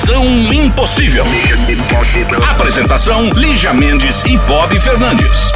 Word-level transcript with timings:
Missão 0.00 0.24
Impossível. 0.50 1.24
Apresentação: 2.50 3.28
Lígia 3.34 3.74
Mendes 3.74 4.24
e 4.24 4.38
Bob 4.38 4.80
Fernandes. 4.80 5.52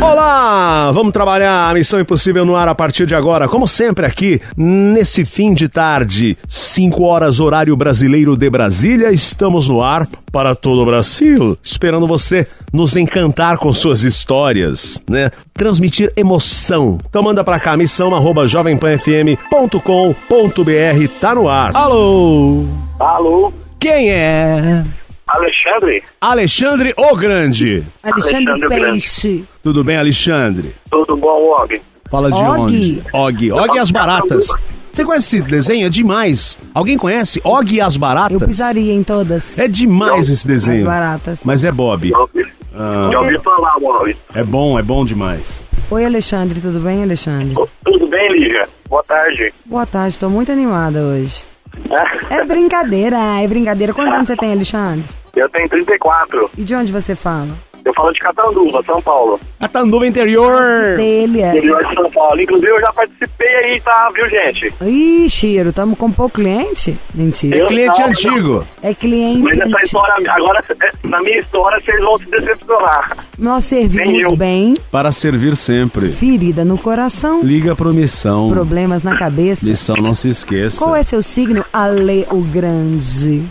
Olá! 0.00 0.90
Vamos 0.90 1.12
trabalhar 1.12 1.68
a 1.68 1.74
Missão 1.74 2.00
Impossível 2.00 2.46
no 2.46 2.56
ar 2.56 2.66
a 2.66 2.74
partir 2.74 3.04
de 3.04 3.14
agora, 3.14 3.46
como 3.46 3.68
sempre 3.68 4.06
aqui, 4.06 4.40
nesse 4.56 5.26
fim 5.26 5.52
de 5.52 5.68
tarde, 5.68 6.38
5 6.48 7.04
horas 7.04 7.40
horário 7.40 7.76
brasileiro 7.76 8.38
de 8.38 8.48
Brasília, 8.48 9.12
estamos 9.12 9.68
no 9.68 9.82
ar 9.82 10.08
para 10.32 10.54
todo 10.54 10.80
o 10.80 10.86
Brasil, 10.86 11.58
esperando 11.62 12.06
você 12.06 12.46
nos 12.72 12.96
encantar 12.96 13.58
com 13.58 13.70
suas 13.70 14.02
histórias, 14.02 15.04
né? 15.06 15.30
Transmitir 15.52 16.10
emoção. 16.16 16.98
Então 17.06 17.22
manda 17.22 17.44
pra 17.44 17.60
cá, 17.60 17.76
missão 17.76 18.10
jovempanfm.com.br, 18.46 21.20
tá 21.20 21.34
no 21.34 21.50
ar. 21.50 21.76
Alô! 21.76 22.87
Alô, 22.98 23.52
Quem 23.78 24.10
é? 24.10 24.84
Alexandre? 25.26 26.02
Alexandre 26.20 26.94
o 26.96 27.14
Grande. 27.16 27.86
Alexandre 28.02 28.50
Alexandre 28.52 28.68
Peixe. 28.92 29.44
Tudo 29.62 29.84
bem, 29.84 29.96
Alexandre? 29.96 30.74
Tudo 30.90 31.16
bom, 31.16 31.54
Og? 31.60 31.80
Fala 32.10 32.30
de 32.32 32.38
Og. 32.38 32.58
onde? 32.60 33.02
Og. 33.12 33.52
Og 33.52 33.76
e 33.76 33.78
as 33.78 33.90
baratas. 33.90 34.48
Você 34.90 35.04
conhece 35.04 35.36
esse 35.36 35.44
desenho? 35.48 35.86
É 35.86 35.90
demais. 35.90 36.58
Alguém 36.74 36.96
conhece? 36.96 37.40
Og 37.44 37.70
e 37.70 37.80
as 37.80 37.96
baratas? 37.96 38.32
Eu 38.40 38.46
pisaria 38.46 38.92
em 38.92 39.02
todas 39.04 39.58
É 39.58 39.68
demais 39.68 40.28
esse 40.28 40.46
desenho. 40.46 40.78
as 40.78 40.82
baratas. 40.84 41.42
Mas 41.44 41.62
é 41.62 41.70
Bob. 41.70 42.08
Já 42.08 42.18
ouvi, 42.18 42.46
Ah. 42.74 43.08
já 43.12 43.20
ouvi 43.20 43.38
falar, 43.42 43.76
Og. 43.76 44.16
É 44.34 44.42
bom, 44.42 44.78
é 44.78 44.82
bom 44.82 45.04
demais. 45.04 45.46
Oi, 45.90 46.04
Alexandre, 46.04 46.60
tudo 46.60 46.80
bem, 46.80 47.02
Alexandre? 47.02 47.54
Tudo 47.84 48.06
bem, 48.08 48.32
Lígia? 48.32 48.68
Boa 48.88 49.02
tarde. 49.04 49.52
Boa 49.66 49.86
tarde, 49.86 50.18
tô 50.18 50.28
muito 50.28 50.50
animada 50.50 50.98
hoje. 51.00 51.42
É 52.30 52.44
brincadeira, 52.44 53.16
é 53.42 53.46
brincadeira. 53.48 53.92
Quantos 53.94 54.14
anos 54.14 54.26
você 54.28 54.36
tem, 54.36 54.52
Alexandre? 54.52 55.04
Eu 55.34 55.48
tenho 55.50 55.68
34. 55.68 56.50
E 56.58 56.64
de 56.64 56.74
onde 56.74 56.92
você 56.92 57.14
fala? 57.14 57.56
Eu 57.84 57.94
falo 57.94 58.12
de 58.12 58.18
Catanduva, 58.18 58.82
São 58.84 59.00
Paulo. 59.00 59.40
Catanduva 59.60 60.06
interior. 60.06 60.60
Telha. 60.96 61.48
Interior 61.50 61.78
de 61.86 61.94
São 61.94 62.10
Paulo. 62.10 62.40
Inclusive, 62.40 62.70
eu 62.70 62.80
já 62.80 62.92
participei 62.92 63.48
aí, 63.48 63.80
tá? 63.80 64.10
Viu, 64.14 64.28
gente? 64.28 64.74
Ih, 64.82 65.28
Chiro, 65.28 65.72
tamo 65.72 65.96
com 65.96 66.10
pouco 66.10 66.34
cliente? 66.36 66.98
Mentira. 67.14 67.56
Eu- 67.58 67.66
Cliente 67.66 68.00
não, 68.00 68.08
antigo. 68.08 68.66
É 68.82 68.92
cliente. 68.94 69.40
Mas 69.42 69.52
essa 69.54 69.62
antigo. 69.64 69.78
história, 69.84 70.32
agora, 70.32 70.64
é, 70.68 71.08
na 71.08 71.20
minha 71.22 71.38
história, 71.38 71.80
vocês 71.82 72.00
vão 72.00 72.18
se 72.18 72.26
decepcionar. 72.26 73.16
Nós 73.38 73.64
servimos 73.64 74.36
bem, 74.36 74.74
Para 74.90 75.10
servir 75.12 75.56
sempre. 75.56 76.10
ferida 76.10 76.64
no 76.64 76.76
coração, 76.78 77.40
Liga 77.42 77.74
pro 77.74 77.92
Missão. 77.94 78.50
problemas 78.50 79.02
na 79.02 79.16
cabeça. 79.16 79.66
Missão, 79.66 79.96
não 79.96 80.12
se 80.14 80.28
esqueça. 80.28 80.78
Qual 80.78 80.94
é 80.94 81.02
seu 81.02 81.22
signo, 81.22 81.64
Ale 81.72 82.26
o 82.30 82.40
Grande? 82.42 83.44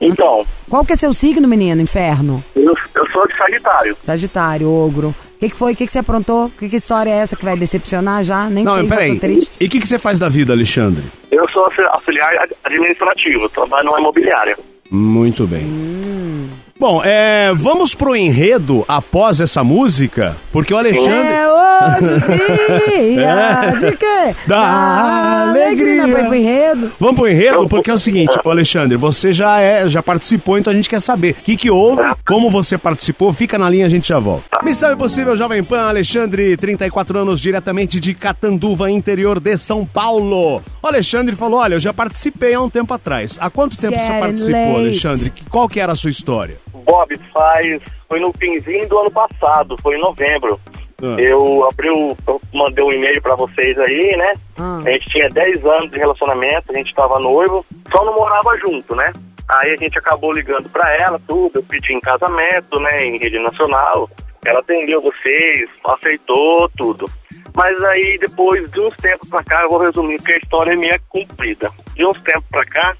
Então, 0.00 0.44
Qual 0.68 0.84
que 0.84 0.92
é 0.92 0.96
seu 0.96 1.12
signo, 1.14 1.48
menino? 1.48 1.80
Inferno? 1.80 2.44
eu, 2.54 2.74
eu 2.94 3.10
sou 3.10 3.26
de 3.26 3.36
Sagitário. 3.36 3.96
Sagitário, 4.02 4.70
ogro. 4.70 5.08
O 5.08 5.38
que, 5.38 5.50
que 5.50 5.56
foi? 5.56 5.72
O 5.72 5.76
que, 5.76 5.86
que 5.86 5.92
você 5.92 5.98
aprontou? 5.98 6.50
Que, 6.58 6.68
que 6.68 6.76
história 6.76 7.10
é 7.10 7.14
essa 7.18 7.36
que 7.36 7.44
vai 7.44 7.56
decepcionar 7.56 8.22
já? 8.24 8.46
Nem 8.48 8.64
Não, 8.64 8.74
sei, 8.78 8.88
já 8.88 8.94
peraí. 8.94 9.14
tô 9.14 9.20
triste. 9.20 9.56
E 9.60 9.66
o 9.66 9.70
que, 9.70 9.80
que 9.80 9.86
você 9.88 9.98
faz 9.98 10.18
da 10.18 10.28
vida, 10.28 10.52
Alexandre? 10.52 11.04
Eu 11.30 11.46
sou 11.48 11.64
auxili- 11.64 11.88
auxiliar 11.88 12.30
administrativo, 12.64 13.48
trabalho 13.50 13.86
numa 13.86 14.00
imobiliária. 14.00 14.56
Muito 14.90 15.46
bem. 15.46 15.64
Hum. 15.64 16.48
Bom, 16.78 17.00
é, 17.02 17.52
vamos 17.54 17.94
pro 17.94 18.14
enredo 18.14 18.84
após 18.86 19.40
essa 19.40 19.64
música, 19.64 20.36
porque 20.52 20.74
o 20.74 20.76
Alexandre... 20.76 21.10
É 21.10 21.48
hoje 21.48 22.20
dia 23.14 23.24
É. 23.24 23.76
de 23.90 23.96
quê? 23.96 24.34
Da 24.46 25.48
alegria. 25.50 26.06
Não 26.06 26.10
foi 26.12 26.24
pro 26.24 26.34
enredo? 26.34 26.92
Vamos 27.00 27.16
pro 27.16 27.28
enredo, 27.28 27.66
porque 27.68 27.90
é 27.90 27.94
o 27.94 27.98
seguinte, 27.98 28.38
ô 28.44 28.50
Alexandre, 28.50 28.96
você 28.98 29.32
já 29.32 29.58
é, 29.58 29.88
já 29.88 30.02
participou, 30.02 30.58
então 30.58 30.70
a 30.70 30.76
gente 30.76 30.88
quer 30.88 31.00
saber 31.00 31.30
o 31.38 31.42
que, 31.42 31.56
que 31.56 31.70
houve, 31.70 32.02
como 32.26 32.50
você 32.50 32.76
participou, 32.76 33.32
fica 33.32 33.58
na 33.58 33.70
linha, 33.70 33.86
a 33.86 33.90
gente 33.90 34.08
já 34.08 34.18
volta. 34.18 34.44
Missão 34.62 34.92
Impossível 34.92 35.34
Jovem 35.34 35.62
Pan, 35.62 35.88
Alexandre, 35.88 36.56
34 36.58 37.18
anos, 37.18 37.40
diretamente 37.40 37.98
de 37.98 38.12
Catanduva, 38.12 38.90
interior 38.90 39.40
de 39.40 39.56
São 39.56 39.86
Paulo. 39.86 40.62
O 40.82 40.86
Alexandre 40.86 41.34
falou, 41.34 41.60
olha, 41.60 41.74
eu 41.76 41.80
já 41.80 41.92
participei 41.94 42.52
há 42.54 42.60
um 42.60 42.68
tempo 42.68 42.92
atrás. 42.92 43.38
Há 43.40 43.48
quanto 43.48 43.76
tempo 43.78 43.94
você 43.96 44.02
Getting 44.06 44.20
participou, 44.20 44.72
late. 44.72 44.76
Alexandre? 45.06 45.30
Que- 45.30 45.44
Qual 45.50 45.68
que 45.68 45.80
era 45.80 45.92
a 45.92 45.96
sua 45.96 46.10
história? 46.10 46.58
Bob, 46.86 47.18
faz. 47.32 47.82
Foi 48.08 48.20
no 48.20 48.32
finzinho 48.38 48.88
do 48.88 48.98
ano 48.98 49.10
passado, 49.10 49.76
foi 49.82 49.96
em 49.96 50.00
novembro. 50.00 50.58
Ah. 51.02 51.20
Eu 51.20 51.68
abri 51.68 51.90
o. 51.90 52.16
Eu 52.26 52.40
mandei 52.54 52.84
um 52.84 52.92
e-mail 52.92 53.20
pra 53.20 53.34
vocês 53.34 53.78
aí, 53.78 54.16
né? 54.16 54.34
Ah. 54.58 54.80
A 54.86 54.90
gente 54.90 55.06
tinha 55.10 55.28
10 55.28 55.64
anos 55.66 55.90
de 55.90 55.98
relacionamento, 55.98 56.70
a 56.70 56.78
gente 56.78 56.94
tava 56.94 57.18
noivo, 57.18 57.66
só 57.94 58.04
não 58.04 58.14
morava 58.14 58.56
junto, 58.58 58.94
né? 58.94 59.12
Aí 59.48 59.72
a 59.72 59.76
gente 59.76 59.98
acabou 59.98 60.32
ligando 60.32 60.68
pra 60.70 60.90
ela, 60.96 61.20
tudo, 61.28 61.58
eu 61.58 61.62
pedi 61.62 61.92
em 61.92 62.00
casamento, 62.00 62.80
né, 62.80 62.98
em 63.04 63.18
rede 63.18 63.38
nacional. 63.38 64.10
Ela 64.44 64.60
atendeu 64.60 65.00
vocês, 65.00 65.68
aceitou 65.84 66.68
tudo. 66.76 67.08
Mas 67.54 67.82
aí 67.84 68.18
depois 68.18 68.68
de 68.70 68.80
uns 68.80 68.96
tempos 68.96 69.28
pra 69.30 69.44
cá, 69.44 69.62
eu 69.62 69.70
vou 69.70 69.80
resumir 69.80 70.16
porque 70.16 70.32
a 70.32 70.38
história 70.38 70.72
é 70.72 70.76
meio 70.76 71.00
comprida. 71.08 71.70
De 71.94 72.04
uns 72.04 72.18
tempos 72.20 72.44
pra 72.50 72.64
cá, 72.64 72.96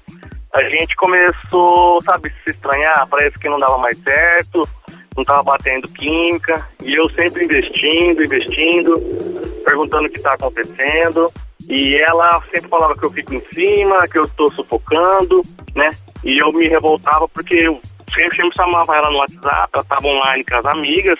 a 0.53 0.61
gente 0.69 0.95
começou, 0.95 2.01
sabe, 2.01 2.31
se 2.43 2.51
estranhar, 2.51 3.07
parece 3.09 3.37
que 3.37 3.49
não 3.49 3.59
dava 3.59 3.77
mais 3.77 3.97
certo, 3.99 4.67
não 5.15 5.25
tava 5.25 5.43
batendo 5.43 5.87
química, 5.89 6.67
e 6.83 6.93
eu 6.93 7.09
sempre 7.11 7.43
investindo, 7.43 8.23
investindo, 8.23 8.93
perguntando 9.65 10.07
o 10.07 10.09
que 10.09 10.21
tá 10.21 10.33
acontecendo, 10.33 11.31
e 11.67 11.95
ela 11.95 12.41
sempre 12.51 12.69
falava 12.69 12.95
que 12.95 13.05
eu 13.05 13.11
fico 13.11 13.33
em 13.33 13.43
cima, 13.51 14.07
que 14.07 14.19
eu 14.19 14.27
tô 14.29 14.49
sufocando, 14.51 15.41
né, 15.75 15.89
e 16.23 16.41
eu 16.41 16.51
me 16.53 16.67
revoltava 16.67 17.27
porque 17.27 17.55
eu 17.55 17.81
sempre, 18.17 18.37
sempre 18.37 18.55
chamava 18.55 18.95
ela 18.95 19.11
no 19.11 19.17
WhatsApp, 19.17 19.69
ela 19.73 19.83
tava 19.83 20.07
online 20.07 20.45
com 20.45 20.55
as 20.55 20.65
amigas, 20.65 21.17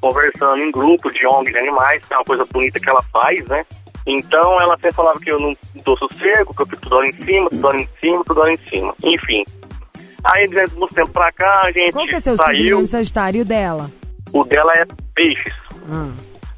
conversando 0.00 0.62
em 0.62 0.70
grupo 0.70 1.10
de 1.10 1.26
ONG 1.26 1.52
de 1.52 1.58
animais, 1.58 2.04
que 2.04 2.14
é 2.14 2.16
uma 2.16 2.24
coisa 2.24 2.44
bonita 2.52 2.80
que 2.80 2.88
ela 2.88 3.02
faz, 3.12 3.46
né, 3.48 3.64
então 4.06 4.60
ela 4.60 4.76
sempre 4.76 4.92
falava 4.92 5.18
que 5.18 5.30
eu 5.32 5.38
não 5.38 5.56
dou 5.84 5.98
sossego, 5.98 6.54
que 6.54 6.62
eu 6.62 6.66
fico 6.66 6.82
toda 6.82 6.96
hora 6.96 7.08
em 7.08 7.24
cima, 7.24 7.50
toda 7.50 7.68
hora 7.68 7.80
em 7.80 7.88
cima, 8.00 8.24
toda 8.24 8.40
hora 8.40 8.52
em 8.52 8.68
cima. 8.68 8.94
Enfim. 9.04 9.44
Aí, 10.24 10.48
de 10.48 10.64
uns 10.78 10.88
tempos 10.90 11.12
pra 11.12 11.30
cá, 11.32 11.62
a 11.64 11.72
gente 11.72 11.92
Qual 11.92 12.06
que 12.06 12.14
é 12.14 12.20
seu 12.20 12.36
signo 12.36 12.52
saiu. 12.52 12.76
mesmo, 12.76 12.88
Sagitário? 12.88 13.38
E 13.38 13.42
o 13.42 13.44
dela? 13.44 13.90
O 14.32 14.44
dela 14.44 14.72
é 14.76 14.84
peixes. 15.14 15.54
Ah. 15.88 16.10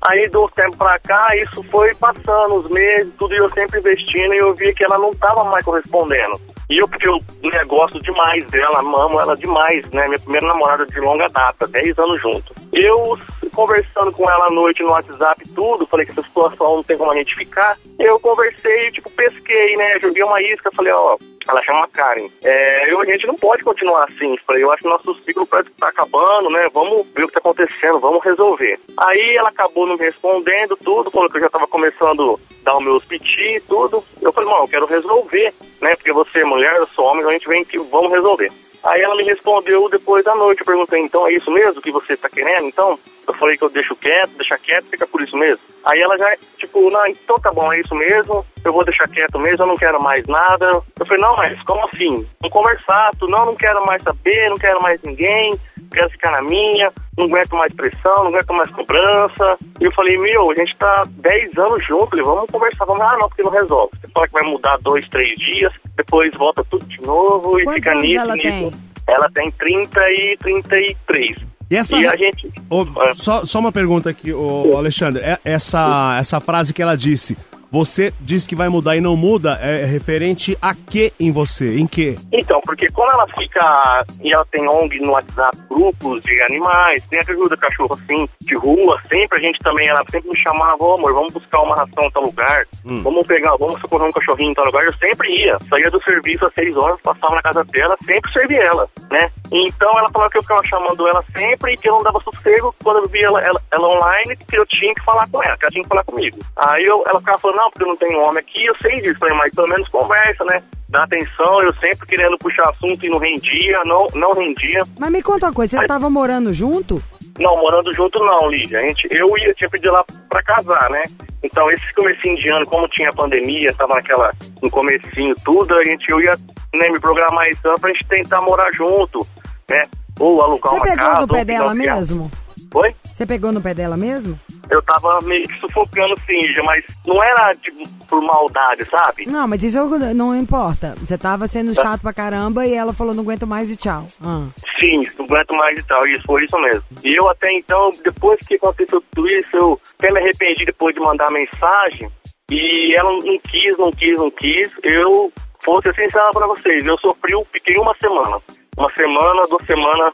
Aí, 0.09 0.29
de 0.29 0.37
uns 0.39 0.53
tempos 0.53 0.77
pra 0.77 0.99
cá, 1.01 1.27
isso 1.37 1.63
foi 1.65 1.95
passando 1.97 2.61
os 2.61 2.71
meses, 2.71 3.13
tudo 3.19 3.35
e 3.35 3.39
eu 3.39 3.51
sempre 3.51 3.81
investindo 3.81 4.33
e 4.33 4.39
eu 4.39 4.55
via 4.55 4.73
que 4.73 4.85
ela 4.85 4.97
não 4.97 5.11
tava 5.13 5.45
mais 5.45 5.65
correspondendo. 5.65 6.41
E 6.71 6.81
eu, 6.81 6.87
porque 6.87 7.09
eu 7.09 7.19
né, 7.51 7.65
gosto 7.65 7.99
demais 8.01 8.45
dela, 8.47 8.79
amo 8.81 9.21
ela 9.21 9.35
demais, 9.35 9.85
né? 9.93 10.07
Minha 10.07 10.19
primeira 10.19 10.47
namorada 10.47 10.87
de 10.87 11.01
longa 11.01 11.27
data, 11.29 11.67
10 11.67 11.99
anos 11.99 12.23
junto. 12.23 12.55
Eu, 12.73 13.19
conversando 13.59 14.13
com 14.13 14.31
ela 14.31 14.47
à 14.47 14.53
noite 14.53 14.85
no 14.85 14.91
WhatsApp 14.91 15.43
tudo, 15.53 15.85
falei 15.85 16.07
que 16.07 16.13
essa 16.13 16.23
situação 16.23 16.77
não 16.77 16.85
tem 16.85 16.97
como 16.97 17.11
a 17.11 17.17
gente 17.17 17.35
ficar. 17.35 17.77
Eu 17.99 18.21
conversei, 18.21 18.93
tipo, 18.93 19.11
pesquei, 19.11 19.75
né? 19.75 19.99
Joguei 19.99 20.23
uma 20.23 20.41
isca, 20.41 20.71
falei, 20.77 20.93
ó, 20.93 21.17
ela 21.49 21.61
chama 21.65 21.89
Karen. 21.89 22.29
É, 22.45 22.93
eu, 22.93 23.01
a 23.01 23.05
gente 23.05 23.27
não 23.27 23.35
pode 23.35 23.65
continuar 23.65 24.05
assim. 24.09 24.39
Falei, 24.47 24.63
eu 24.63 24.71
acho 24.71 24.85
que 24.85 24.89
nosso 24.89 25.13
ciclo 25.25 25.45
parece 25.45 25.71
que 25.71 25.77
tá 25.77 25.89
acabando, 25.89 26.51
né? 26.51 26.69
Vamos 26.73 27.05
ver 27.17 27.25
o 27.25 27.27
que 27.27 27.35
tá 27.35 27.41
acontecendo, 27.41 27.99
vamos 27.99 28.23
resolver. 28.23 28.79
Aí 28.97 29.37
ela 29.37 29.49
acabou 29.49 29.89
não 29.89 29.97
me 29.97 30.05
respondendo 30.05 30.77
tudo, 30.77 31.11
que 31.11 31.19
eu 31.19 31.41
já 31.41 31.51
tava 31.51 31.67
começando 31.67 32.39
a 32.39 32.71
dar 32.71 32.79
os 32.79 32.85
meus 32.85 33.05
piti 33.05 33.57
e 33.57 33.61
tudo. 33.63 34.05
Eu 34.23 34.33
falei, 34.33 34.49
não, 34.49 34.61
eu 34.61 34.69
quero 34.69 34.87
resolver, 34.87 35.53
né? 35.83 35.97
Porque 35.97 36.13
você 36.13 36.43
é 36.43 36.45
mulher, 36.45 36.77
eu 36.77 36.87
sou 36.87 37.07
homem, 37.07 37.27
a 37.27 37.33
gente 37.33 37.49
vem 37.49 37.65
que 37.65 37.77
vamos 37.77 38.13
resolver. 38.13 38.53
Aí 38.85 39.01
ela 39.01 39.17
me 39.17 39.25
respondeu 39.25 39.89
depois 39.89 40.25
da 40.25 40.35
noite, 40.37 40.61
eu 40.61 40.67
perguntei, 40.67 41.01
então 41.01 41.27
é 41.27 41.33
isso 41.33 41.51
mesmo 41.51 41.83
que 41.83 41.91
você 41.91 42.17
tá 42.17 42.29
querendo, 42.29 42.69
então? 42.69 42.97
Falei 43.39 43.57
que 43.57 43.65
eu 43.65 43.71
deixo 43.71 43.95
quieto, 43.97 44.37
deixa 44.37 44.59
quieto, 44.59 44.87
fica 44.87 45.07
por 45.07 45.21
isso 45.23 45.37
mesmo. 45.37 45.63
Aí 45.85 46.01
ela 46.01 46.19
já, 46.19 46.37
tipo, 46.59 46.91
não, 46.91 47.07
então 47.07 47.37
tá 47.37 47.53
bom, 47.53 47.73
é 47.73 47.81
isso 47.81 47.95
mesmo, 47.95 48.45
eu 48.65 48.73
vou 48.73 48.85
deixar 48.85 49.09
quieto 49.09 49.39
mesmo, 49.39 49.63
eu 49.63 49.67
não 49.69 49.77
quero 49.77 50.03
mais 50.03 50.27
nada. 50.27 50.83
Eu 50.99 51.07
falei, 51.07 51.23
não, 51.23 51.37
mas 51.37 51.63
como 51.63 51.87
assim? 51.87 52.27
Vamos 52.41 52.53
conversar, 52.53 53.11
tu, 53.19 53.29
não, 53.29 53.47
não 53.47 53.55
quero 53.55 53.85
mais 53.87 54.03
saber, 54.03 54.51
não 54.51 54.57
quero 54.57 54.83
mais 54.83 55.01
ninguém, 55.03 55.59
quero 55.93 56.11
ficar 56.11 56.33
na 56.33 56.43
minha, 56.43 56.93
não 57.17 57.27
aguento 57.27 57.55
mais 57.55 57.73
pressão, 57.75 58.25
não 58.25 58.27
aguento 58.29 58.53
mais 58.53 58.71
cobrança. 58.73 59.57
E 59.81 59.85
eu 59.85 59.93
falei, 59.93 60.19
meu, 60.19 60.51
a 60.51 60.55
gente 60.55 60.77
tá 60.77 61.05
10 61.07 61.57
anos 61.59 61.87
juntos, 61.87 62.11
falei, 62.11 62.25
vamos 62.25 62.51
conversar, 62.51 62.85
vamos, 62.85 63.01
ah, 63.01 63.17
não, 63.21 63.29
porque 63.29 63.43
não 63.43 63.51
resolve. 63.51 63.97
Você 64.01 64.09
fala 64.13 64.27
que 64.27 64.33
vai 64.33 64.51
mudar 64.51 64.79
dois, 64.79 65.09
três 65.09 65.37
dias, 65.39 65.73
depois 65.97 66.31
volta 66.37 66.65
tudo 66.69 66.85
de 66.87 67.01
novo 67.03 67.59
e 67.61 67.65
Quantos 67.65 67.75
fica 67.75 67.95
nisso, 67.95 68.25
ela 68.25 68.35
nisso. 68.35 68.71
tem? 68.71 68.89
Ela 69.07 69.31
tem 69.33 69.51
30 69.53 70.01
e 70.11 70.37
33. 70.39 71.48
E 71.71 71.77
essa. 71.77 71.97
E 71.99 72.07
a 72.07 72.17
gente. 72.17 72.47
É. 72.49 73.15
só, 73.15 73.45
só 73.45 73.59
uma 73.59 73.73
pergunta 73.73 74.09
aqui, 74.11 74.33
ô, 74.33 74.77
Alexandre. 74.77 75.23
É- 75.23 75.39
Essa, 75.45 76.17
essa 76.19 76.41
frase 76.41 76.73
que 76.73 76.81
ela 76.83 76.97
disse. 76.97 77.37
Você 77.71 78.15
diz 78.19 78.47
que 78.47 78.57
vai 78.57 78.71
mudar 78.71 78.97
e 78.97 79.01
não 79.01 79.15
muda, 79.15 79.59
é 79.61 79.85
referente 79.85 80.57
a 80.61 80.75
que 80.75 81.13
em 81.21 81.31
você? 81.31 81.79
Em 81.79 81.87
que? 81.87 82.17
Então, 82.33 82.61
porque 82.65 82.89
quando 82.89 83.13
ela 83.13 83.27
fica 83.39 84.05
e 84.23 84.33
ela 84.33 84.45
tem 84.51 84.67
ONG 84.67 84.99
no 85.01 85.13
WhatsApp, 85.13 85.57
grupos 85.69 86.23
de 86.23 86.41
animais, 86.43 87.05
tem 87.11 87.19
ajuda 87.21 87.57
cachorro 87.59 87.93
assim, 87.93 88.27
de 88.41 88.57
rua, 88.57 88.99
sempre 89.13 89.39
a 89.39 89.43
gente 89.43 89.59
também, 89.59 89.87
ela 89.87 90.03
sempre 90.11 90.31
me 90.31 90.39
chamava, 90.39 90.83
ô 90.83 90.95
amor, 90.95 91.13
vamos 91.13 91.35
buscar 91.35 91.61
uma 91.61 91.77
ração 91.77 92.05
em 92.05 92.11
tal 92.11 92.23
lugar, 92.23 92.65
hum. 92.87 93.03
vamos 93.03 93.27
pegar, 93.27 93.55
vamos 93.57 93.79
socorrer 93.83 94.09
um 94.09 94.13
cachorrinho 94.13 94.51
em 94.51 94.55
tal 94.55 94.65
lugar, 94.65 94.85
eu 94.85 94.95
sempre 94.95 95.29
ia. 95.35 95.59
Saía 95.69 95.91
do 95.91 96.03
serviço 96.03 96.47
às 96.47 96.55
seis 96.55 96.75
horas, 96.75 96.99
passava 97.03 97.35
na 97.35 97.43
casa 97.43 97.65
dela, 97.65 97.97
sempre 98.03 98.33
servia 98.33 98.63
ela, 98.63 98.89
né? 99.11 99.31
Então 99.53 99.91
ela 99.99 100.11
falou 100.11 100.31
que 100.31 100.39
eu 100.39 100.43
ficava 100.43 100.65
chamando 100.65 101.07
ela 101.07 101.23
sempre 101.37 101.75
e 101.75 101.77
que 101.77 101.89
eu 101.89 101.95
não 101.95 102.03
dava 102.03 102.21
sossego 102.21 102.75
quando 102.83 103.05
eu 103.05 103.09
via 103.09 103.27
ela, 103.27 103.43
ela, 103.43 103.63
ela 103.73 103.89
online, 103.89 104.37
que 104.37 104.59
eu 104.59 104.67
tinha 104.67 104.95
que 104.95 105.05
falar 105.05 105.29
com 105.31 105.43
ela, 105.43 105.57
que 105.57 105.65
ela 105.65 105.73
tinha 105.73 105.83
que 105.83 105.89
falar 105.89 106.05
comigo. 106.05 106.39
Aí 106.57 106.85
eu, 106.85 107.03
ela 107.07 107.19
ficava 107.19 107.39
falando, 107.39 107.58
não, 107.59 107.71
porque 107.71 107.85
não 107.85 107.97
tenho 107.97 108.21
homem 108.21 108.39
aqui, 108.39 108.65
eu 108.65 108.75
sei 108.81 109.01
disso, 109.01 109.19
falei, 109.19 109.37
mas 109.37 109.55
pelo 109.55 109.69
menos 109.69 109.89
conversa, 109.89 110.45
né? 110.45 110.63
Dá 110.89 111.03
atenção, 111.03 111.61
eu 111.63 111.75
sempre 111.75 112.07
querendo 112.07 112.39
puxar 112.39 112.71
assunto 112.71 113.05
e 113.05 113.11
não 113.11 113.19
rendia, 113.19 113.81
não, 113.85 114.07
não 114.15 114.31
rendia. 114.31 114.81
Mas 114.99 115.11
me 115.11 115.23
conta 115.23 115.47
uma 115.47 115.53
coisa, 115.53 115.77
você 115.77 115.83
estava 115.83 116.09
morando 116.09 116.53
junto? 116.53 117.03
Não, 117.39 117.57
morando 117.57 117.93
junto 117.93 118.19
não, 118.25 118.49
Lígia. 118.49 118.79
A 118.79 118.83
gente, 118.83 119.07
eu 119.11 119.27
ia, 119.39 119.53
tinha 119.55 119.69
pedido 119.69 119.93
lá 119.93 120.05
pra 120.29 120.43
casar, 120.43 120.89
né? 120.91 121.03
Então, 121.43 121.71
esse 121.71 121.95
comecinho 121.95 122.37
de 122.37 122.49
ano, 122.49 122.67
como 122.67 122.89
tinha 122.89 123.13
pandemia, 123.13 123.75
tava 123.75 123.95
naquela, 123.95 124.33
no 124.63 124.71
comecinho 124.71 125.35
tudo, 125.45 125.75
a 125.75 125.85
gente, 125.85 126.05
eu 126.11 126.21
ia 126.21 126.33
né, 126.75 126.89
me 126.89 127.01
programar 127.01 127.47
esse 127.49 127.67
ano 127.67 127.79
pra 127.81 127.93
gente 127.93 128.07
tentar 128.09 128.41
morar 128.41 128.71
junto, 128.73 129.21
né? 129.69 129.83
Ou 130.19 130.43
alugar 130.43 130.73
Você 130.73 130.79
uma 130.79 130.87
casa. 130.87 130.97
Você 130.97 131.07
pegou 131.07 131.21
no 131.21 131.29
pé 131.29 131.45
dela 131.45 131.75
mesmo? 131.75 132.31
Foi? 132.71 132.95
Você 133.05 133.27
pegou 133.27 133.53
no 133.53 133.63
pé 133.63 133.73
dela 133.73 133.97
mesmo? 133.97 134.39
Eu 134.71 134.83
tava 134.83 135.21
meio 135.23 135.47
que 135.49 135.59
sufocando 135.59 136.15
sim, 136.27 136.41
mas 136.65 136.85
não 137.07 137.23
era 137.23 137.55
tipo 137.57 137.89
por 138.07 138.21
maldade, 138.23 138.85
sabe? 138.85 139.27
Não, 139.27 139.49
mas 139.49 139.63
isso 139.63 139.79
não 140.15 140.37
importa. 140.37 140.95
Você 140.99 141.17
tava 141.17 141.47
sendo 141.47 141.75
tá. 141.75 141.83
chato 141.83 142.03
pra 142.03 142.13
caramba 142.13 142.67
e 142.67 142.75
ela 142.75 142.93
falou 142.93 143.15
não 143.15 143.23
aguento 143.23 143.47
mais 143.47 143.71
e 143.71 143.77
tchau. 143.77 144.07
Ah. 144.23 144.47
Sim, 144.79 145.03
não 145.19 145.25
aguento 145.25 145.55
mais 145.55 145.79
e 145.79 145.83
tal. 145.85 146.07
Isso 146.07 146.23
foi 146.27 146.45
isso 146.45 146.59
mesmo. 146.61 146.85
E 147.05 147.19
eu 147.19 147.29
até 147.29 147.51
então, 147.53 147.91
depois 148.05 148.39
que 148.47 148.57
aconteceu 148.57 149.03
tudo 149.15 149.29
isso, 149.31 149.57
eu 149.57 149.81
até 149.99 150.13
me 150.13 150.21
arrependi 150.21 150.65
depois 150.65 150.95
de 150.95 151.01
mandar 151.01 151.31
mensagem. 151.31 152.11
E 152.51 152.95
ela 152.99 153.11
não 153.11 153.39
quis, 153.39 153.77
não 153.79 153.91
quis, 153.91 154.17
não 154.17 154.31
quis. 154.31 154.75
Eu, 154.83 155.33
vou 155.65 155.83
ser 155.83 155.95
sincero 155.95 156.31
pra 156.33 156.47
vocês, 156.47 156.85
eu 156.85 156.97
sofri, 156.99 157.33
fiquei 157.53 157.77
uma 157.77 157.95
semana. 158.01 158.39
Uma 158.77 158.91
semana, 158.93 159.43
duas 159.49 159.67
semanas 159.67 160.13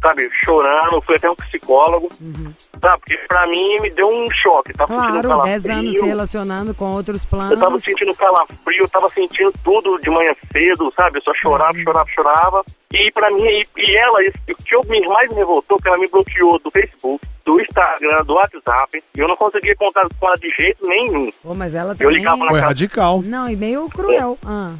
sabe, 0.00 0.28
chorando, 0.44 1.00
fui 1.02 1.16
até 1.16 1.30
um 1.30 1.34
psicólogo, 1.34 2.08
uhum. 2.20 2.52
sabe, 2.80 3.00
porque 3.00 3.18
pra 3.26 3.46
mim 3.46 3.80
me 3.80 3.90
deu 3.90 4.08
um 4.08 4.26
choque, 4.30 4.72
tava 4.72 4.92
claro, 4.92 5.06
sentindo 5.06 5.28
calafrio. 5.28 5.52
10 5.52 5.66
anos 5.66 5.96
se 5.96 6.06
relacionando 6.06 6.74
com 6.74 6.84
outros 6.92 7.24
planos. 7.24 7.52
Eu 7.52 7.60
tava 7.60 7.78
sentindo 7.78 8.14
calafrio, 8.14 8.82
eu 8.82 8.88
tava 8.88 9.08
sentindo 9.10 9.52
tudo 9.64 9.98
de 10.00 10.10
manhã 10.10 10.32
cedo, 10.52 10.92
sabe, 10.96 11.18
eu 11.18 11.22
só 11.22 11.32
chorava, 11.34 11.76
uhum. 11.76 11.84
chorava, 11.84 12.10
chorava, 12.10 12.64
e 12.92 13.10
pra 13.12 13.30
mim, 13.30 13.42
e, 13.44 13.66
e 13.76 13.96
ela, 13.96 14.18
o 14.50 14.62
que 14.62 14.74
eu, 14.74 14.82
mais 15.08 15.28
me 15.30 15.36
revoltou, 15.36 15.78
que 15.78 15.88
ela 15.88 15.98
me 15.98 16.08
bloqueou 16.08 16.58
do 16.58 16.70
Facebook, 16.70 17.26
do 17.44 17.60
Instagram, 17.60 18.24
do 18.24 18.34
WhatsApp, 18.34 19.02
e 19.16 19.20
eu 19.20 19.28
não 19.28 19.36
conseguia 19.36 19.74
contar 19.76 20.06
com 20.18 20.26
ela 20.26 20.36
de 20.36 20.50
jeito 20.50 20.86
nenhum. 20.86 21.30
Pô, 21.42 21.54
mas 21.54 21.74
ela 21.74 21.94
também... 21.94 22.06
Eu 22.06 22.10
ligava 22.10 22.38
na 22.38 22.50
Foi 22.50 22.60
casa... 22.60 22.66
radical. 22.68 23.22
Não, 23.22 23.48
e 23.48 23.56
meio 23.56 23.88
cruel. 23.88 24.38
É. 24.42 24.46
Ah. 24.46 24.74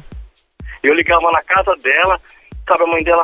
Eu 0.81 0.93
ligava 0.93 1.29
na 1.31 1.41
casa 1.43 1.75
dela, 1.81 2.19
sabe, 2.67 2.83
a 2.83 2.87
mãe 2.87 3.03
dela 3.03 3.23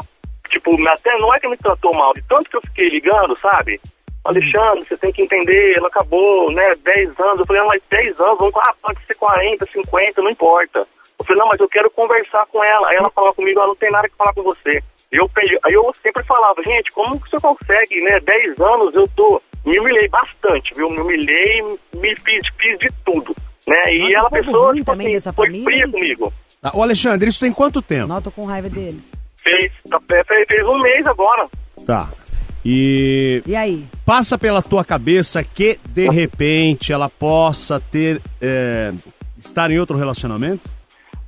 tipo, 0.50 0.72
até 0.90 1.16
não 1.18 1.34
é 1.34 1.40
que 1.40 1.48
me 1.48 1.58
tratou 1.58 1.94
mal, 1.94 2.14
de 2.14 2.22
tanto 2.24 2.50
que 2.50 2.58
eu 2.58 2.62
fiquei 2.62 2.88
ligando, 2.90 3.36
sabe? 3.38 3.80
Alexandre, 4.26 4.84
você 4.88 4.98
tem 4.98 5.12
que 5.14 5.22
entender, 5.22 5.78
ela 5.78 5.88
acabou, 5.88 6.52
né, 6.52 6.74
10 6.84 7.20
anos. 7.20 7.40
Eu 7.40 7.46
falei, 7.46 7.62
não, 7.62 7.70
mas 7.70 7.82
10 7.90 8.20
anos, 8.20 8.38
vamos, 8.40 8.56
ah, 8.58 8.74
pode 8.82 9.00
ser 9.06 9.14
40, 9.14 9.66
50, 9.68 10.22
não 10.22 10.32
importa. 10.32 10.88
Eu 11.20 11.26
falei, 11.26 11.40
não, 11.40 11.48
mas 11.48 11.60
eu 11.60 11.70
quero 11.70 11.92
conversar 11.92 12.44
com 12.48 12.64
ela. 12.64 12.90
Aí 12.90 12.96
ela 12.96 13.12
falou 13.12 13.34
comigo, 13.36 13.60
ela 13.60 13.68
não 13.68 13.76
tem 13.76 13.92
nada 13.92 14.10
que 14.10 14.16
falar 14.16 14.34
com 14.34 14.42
você. 14.42 14.82
Eu, 15.12 15.30
aí 15.64 15.74
eu 15.74 15.94
sempre 16.02 16.24
falava, 16.24 16.62
gente, 16.64 16.92
como 16.92 17.22
que 17.22 17.30
você 17.30 17.38
consegue, 17.40 18.02
né, 18.02 18.20
10 18.20 18.60
anos 18.60 18.96
eu 18.96 19.08
tô, 19.16 19.40
me 19.64 19.80
humilhei 19.80 20.10
bastante, 20.10 20.74
viu, 20.76 20.90
me 20.90 21.00
humilhei, 21.00 21.62
me 21.96 22.16
fiz, 22.18 22.44
fiz 22.60 22.78
de 22.80 22.90
tudo, 23.06 23.34
né, 23.68 23.94
e 23.94 24.14
ela, 24.14 24.30
pessoa, 24.30 24.74
tipo 24.74 24.92
assim, 24.92 25.32
foi 25.34 25.64
fria 25.64 25.90
comigo. 25.90 26.34
Ah, 26.62 26.72
ô 26.74 26.82
Alexandre, 26.82 27.30
isso 27.30 27.40
tem 27.40 27.54
quanto 27.54 27.82
tempo? 27.82 28.08
Não, 28.08 28.22
tô 28.22 28.32
com 28.32 28.46
raiva 28.46 28.68
deles. 28.68 29.14
Fez, 29.48 29.72
tá, 29.90 30.00
fez 30.48 30.68
um 30.68 30.80
mês 30.80 31.06
agora. 31.06 31.48
Tá. 31.86 32.10
E. 32.66 33.44
E 33.46 33.56
aí? 33.56 33.86
Passa 34.06 34.38
pela 34.38 34.62
tua 34.62 34.84
cabeça 34.84 35.44
que, 35.44 35.80
de 35.90 36.10
repente, 36.10 36.92
ela 36.92 37.10
possa 37.10 37.80
ter. 37.80 38.22
É, 38.42 38.92
estar 39.38 39.70
em 39.70 39.80
outro 39.80 39.98
relacionamento? 39.98 40.68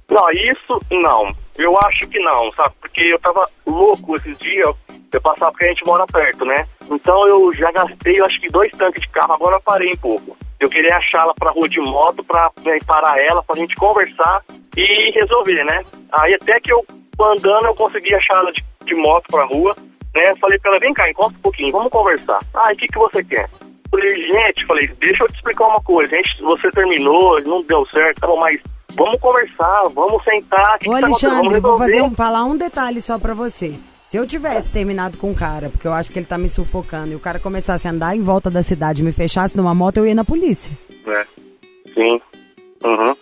Não, 0.10 0.30
isso 0.32 0.80
não. 0.90 1.36
Eu 1.58 1.76
acho 1.86 2.08
que 2.08 2.20
não, 2.20 2.50
sabe? 2.52 2.74
Porque 2.82 3.02
eu 3.02 3.20
tava 3.20 3.48
louco 3.66 4.16
esses 4.16 4.38
dias. 4.40 4.76
Eu 5.12 5.22
passava 5.22 5.52
porque 5.52 5.66
a 5.66 5.70
gente 5.70 5.86
mora 5.86 6.06
perto, 6.08 6.46
né? 6.46 6.68
Então 6.90 7.28
eu 7.28 7.54
já 7.54 7.72
gastei, 7.72 8.20
eu 8.20 8.26
acho 8.26 8.40
que 8.40 8.48
dois 8.50 8.72
tanques 8.72 9.02
de 9.02 9.10
carro, 9.10 9.34
agora 9.34 9.56
eu 9.56 9.62
parei 9.62 9.92
um 9.92 9.98
pouco. 9.98 10.38
Eu 10.60 10.70
queria 10.70 10.96
achar 10.98 11.24
ela 11.24 11.34
pra 11.36 11.52
rua 11.52 11.70
de 11.70 11.80
moto, 11.80 12.24
pra 12.24 12.52
né, 12.64 12.78
parar 12.86 13.16
ela, 13.24 13.44
pra 13.44 13.56
gente 13.56 13.76
conversar 13.76 14.44
e 14.76 15.12
resolver, 15.20 15.64
né? 15.64 15.84
Aí 16.12 16.34
até 16.34 16.60
que 16.60 16.72
eu 16.72 16.86
andando, 17.26 17.66
eu 17.66 17.76
consegui 17.76 18.14
achar 18.14 18.38
ela 18.38 18.52
de, 18.52 18.64
de 18.86 18.96
moto 18.96 19.26
pra 19.30 19.46
rua, 19.46 19.76
né? 20.14 20.36
Falei 20.40 20.60
pra 20.60 20.72
ela, 20.72 20.80
vem 20.80 20.94
cá, 20.94 21.10
encosta 21.10 21.38
um 21.38 21.42
pouquinho, 21.42 21.72
vamos 21.72 21.92
conversar. 21.92 22.40
Ah, 22.54 22.72
o 22.72 22.76
que, 22.76 22.88
que 22.88 23.00
você 23.00 23.24
quer? 23.24 23.50
Falei, 23.90 24.24
gente, 24.24 24.66
falei, 24.66 24.88
deixa 25.00 25.24
eu 25.24 25.28
te 25.28 25.36
explicar 25.36 25.68
uma 25.68 25.82
coisa. 25.82 26.16
Gente, 26.16 26.42
você 26.42 26.70
terminou, 26.72 27.42
não 27.44 27.62
deu 27.64 27.86
certo, 27.88 28.20
tá 28.20 28.28
bom, 28.28 28.40
mas 28.40 28.60
vamos 28.96 29.20
conversar, 29.20 29.84
vamos 29.94 30.24
sentar. 30.24 30.78
Que 30.80 30.90
Ô, 30.90 30.96
que 30.96 31.02
tá 31.02 31.08
Alexandre, 31.08 31.60
vou 31.60 31.78
fazer 31.78 32.02
um, 32.02 32.14
falar 32.14 32.44
um 32.44 32.58
detalhe 32.58 33.02
só 33.02 33.18
pra 33.18 33.34
você. 33.34 33.76
Se 34.08 34.16
eu 34.16 34.26
tivesse 34.26 34.72
terminado 34.72 35.18
com 35.18 35.32
o 35.32 35.36
cara, 35.36 35.70
porque 35.70 35.86
eu 35.86 35.92
acho 35.92 36.12
que 36.12 36.18
ele 36.18 36.26
tá 36.26 36.38
me 36.38 36.48
sufocando, 36.48 37.12
e 37.12 37.16
o 37.16 37.20
cara 37.20 37.40
começasse 37.40 37.88
a 37.88 37.92
andar 37.92 38.16
em 38.16 38.24
volta 38.24 38.50
da 38.50 38.64
cidade 38.64 39.02
e 39.02 39.06
me 39.06 39.12
fechasse 39.12 39.58
numa 39.58 39.76
moto, 39.76 39.98
eu 39.98 40.08
ia 40.08 40.16
na 40.16 40.24
polícia. 40.24 40.72
É. 41.06 41.26
Sim. 41.94 42.22
Uhum. 42.86 43.16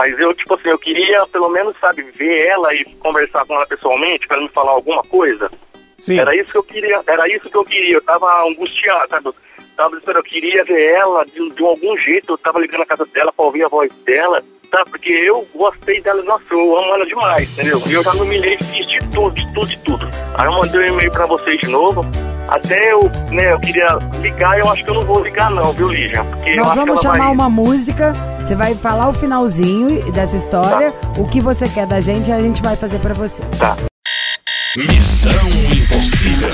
Mas 0.00 0.18
eu, 0.18 0.32
tipo 0.32 0.54
assim, 0.54 0.70
eu 0.70 0.78
queria 0.78 1.26
pelo 1.26 1.50
menos, 1.50 1.76
sabe, 1.78 2.00
ver 2.12 2.46
ela 2.46 2.74
e 2.74 2.86
conversar 3.00 3.44
com 3.44 3.54
ela 3.54 3.66
pessoalmente 3.66 4.26
para 4.26 4.40
me 4.40 4.48
falar 4.48 4.70
alguma 4.70 5.02
coisa. 5.02 5.50
Sim. 5.98 6.18
Era 6.18 6.34
isso 6.34 6.50
que 6.50 6.56
eu 6.56 6.62
queria, 6.62 7.02
era 7.06 7.28
isso 7.28 7.50
que 7.50 7.56
eu 7.56 7.64
queria. 7.66 7.96
Eu 7.96 8.02
tava 8.02 8.48
angustiado, 8.48 9.10
sabe? 9.10 9.30
Tava 9.76 9.98
esperando, 9.98 10.24
eu 10.24 10.30
queria 10.30 10.64
ver 10.64 10.82
ela 10.94 11.22
de, 11.26 11.50
de 11.50 11.62
algum 11.62 11.98
jeito. 11.98 12.32
Eu 12.32 12.38
tava 12.38 12.58
ligando 12.60 12.80
na 12.80 12.86
casa 12.86 13.04
dela 13.12 13.30
para 13.30 13.44
ouvir 13.44 13.62
a 13.62 13.68
voz 13.68 13.92
dela, 14.06 14.42
tá? 14.70 14.82
Porque 14.88 15.10
eu 15.12 15.46
gostei 15.54 16.00
dela, 16.00 16.22
nossa, 16.22 16.44
eu 16.50 16.78
amo 16.78 16.94
ela 16.94 17.04
demais, 17.04 17.52
entendeu? 17.52 17.78
E 17.86 17.92
eu 17.92 18.02
já 18.02 18.14
me 18.14 18.20
humilhei, 18.22 18.56
fiz 18.56 18.86
de 18.86 18.98
tudo, 19.10 19.34
de 19.34 19.52
tudo, 19.52 19.66
de 19.66 19.78
tudo. 19.80 20.08
Aí 20.38 20.46
eu 20.46 20.52
mandei 20.52 20.80
um 20.80 20.94
e-mail 20.94 21.12
para 21.12 21.26
vocês 21.26 21.60
de 21.60 21.68
novo. 21.68 22.06
Até 22.50 22.92
eu, 22.92 23.08
né, 23.30 23.52
eu 23.52 23.60
queria 23.60 23.96
ligar, 24.20 24.58
eu 24.58 24.68
acho 24.70 24.82
que 24.82 24.90
eu 24.90 24.94
não 24.94 25.04
vou 25.04 25.22
ligar 25.22 25.52
não, 25.52 25.72
viu, 25.72 25.88
Lígia? 25.88 26.24
Porque 26.24 26.56
Nós 26.56 26.74
vamos 26.74 27.00
chamar 27.00 27.18
vai... 27.18 27.32
uma 27.32 27.48
música, 27.48 28.12
você 28.40 28.56
vai 28.56 28.74
falar 28.74 29.08
o 29.08 29.14
finalzinho 29.14 30.10
dessa 30.10 30.36
história, 30.36 30.90
tá. 30.90 31.20
o 31.20 31.28
que 31.28 31.40
você 31.40 31.68
quer 31.68 31.86
da 31.86 32.00
gente, 32.00 32.32
a 32.32 32.42
gente 32.42 32.60
vai 32.60 32.74
fazer 32.74 32.98
para 32.98 33.14
você. 33.14 33.40
Tá. 33.56 33.76
Missão 34.76 35.32
Impossível. 35.72 36.50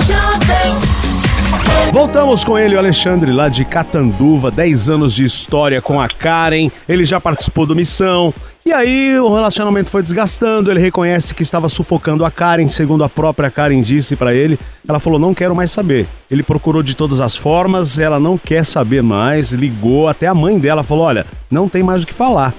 Voltamos 1.93 2.45
com 2.45 2.59
ele, 2.59 2.75
o 2.75 2.79
Alexandre, 2.79 3.33
lá 3.33 3.49
de 3.49 3.65
Catanduva, 3.65 4.51
10 4.51 4.91
anos 4.91 5.15
de 5.15 5.25
história 5.25 5.81
com 5.81 6.01
a 6.01 6.09
Karen. 6.09 6.69
Ele 6.89 7.05
já 7.05 7.21
participou 7.21 7.65
do 7.65 7.75
Missão. 7.75 8.35
E 8.67 8.73
aí 8.73 9.19
o 9.19 9.35
relacionamento 9.35 9.91
foi 9.91 10.03
desgastando. 10.03 10.71
Ele 10.71 10.81
reconhece 10.81 11.35
que 11.35 11.43
estava 11.43 11.69
sufocando 11.69 12.25
a 12.25 12.31
Karen, 12.31 12.69
segundo 12.69 13.03
a 13.03 13.09
própria 13.09 13.51
Karen 13.51 13.81
disse 13.81 14.15
para 14.15 14.35
ele. 14.35 14.59
Ela 14.87 14.99
falou: 14.99 15.19
Não 15.19 15.33
quero 15.33 15.55
mais 15.55 15.71
saber. 15.71 16.07
Ele 16.31 16.43
procurou 16.43 16.83
de 16.83 16.95
todas 16.95 17.21
as 17.21 17.37
formas, 17.37 17.99
ela 17.99 18.21
não 18.21 18.37
quer 18.37 18.65
saber 18.65 19.03
mais. 19.03 19.53
Ligou 19.53 20.09
até 20.09 20.27
a 20.27 20.35
mãe 20.35 20.59
dela, 20.59 20.83
falou: 20.83 21.05
Olha, 21.05 21.25
não 21.51 21.69
tem 21.69 21.83
mais 21.83 22.03
o 22.03 22.07
que 22.07 22.13
falar. 22.13 22.53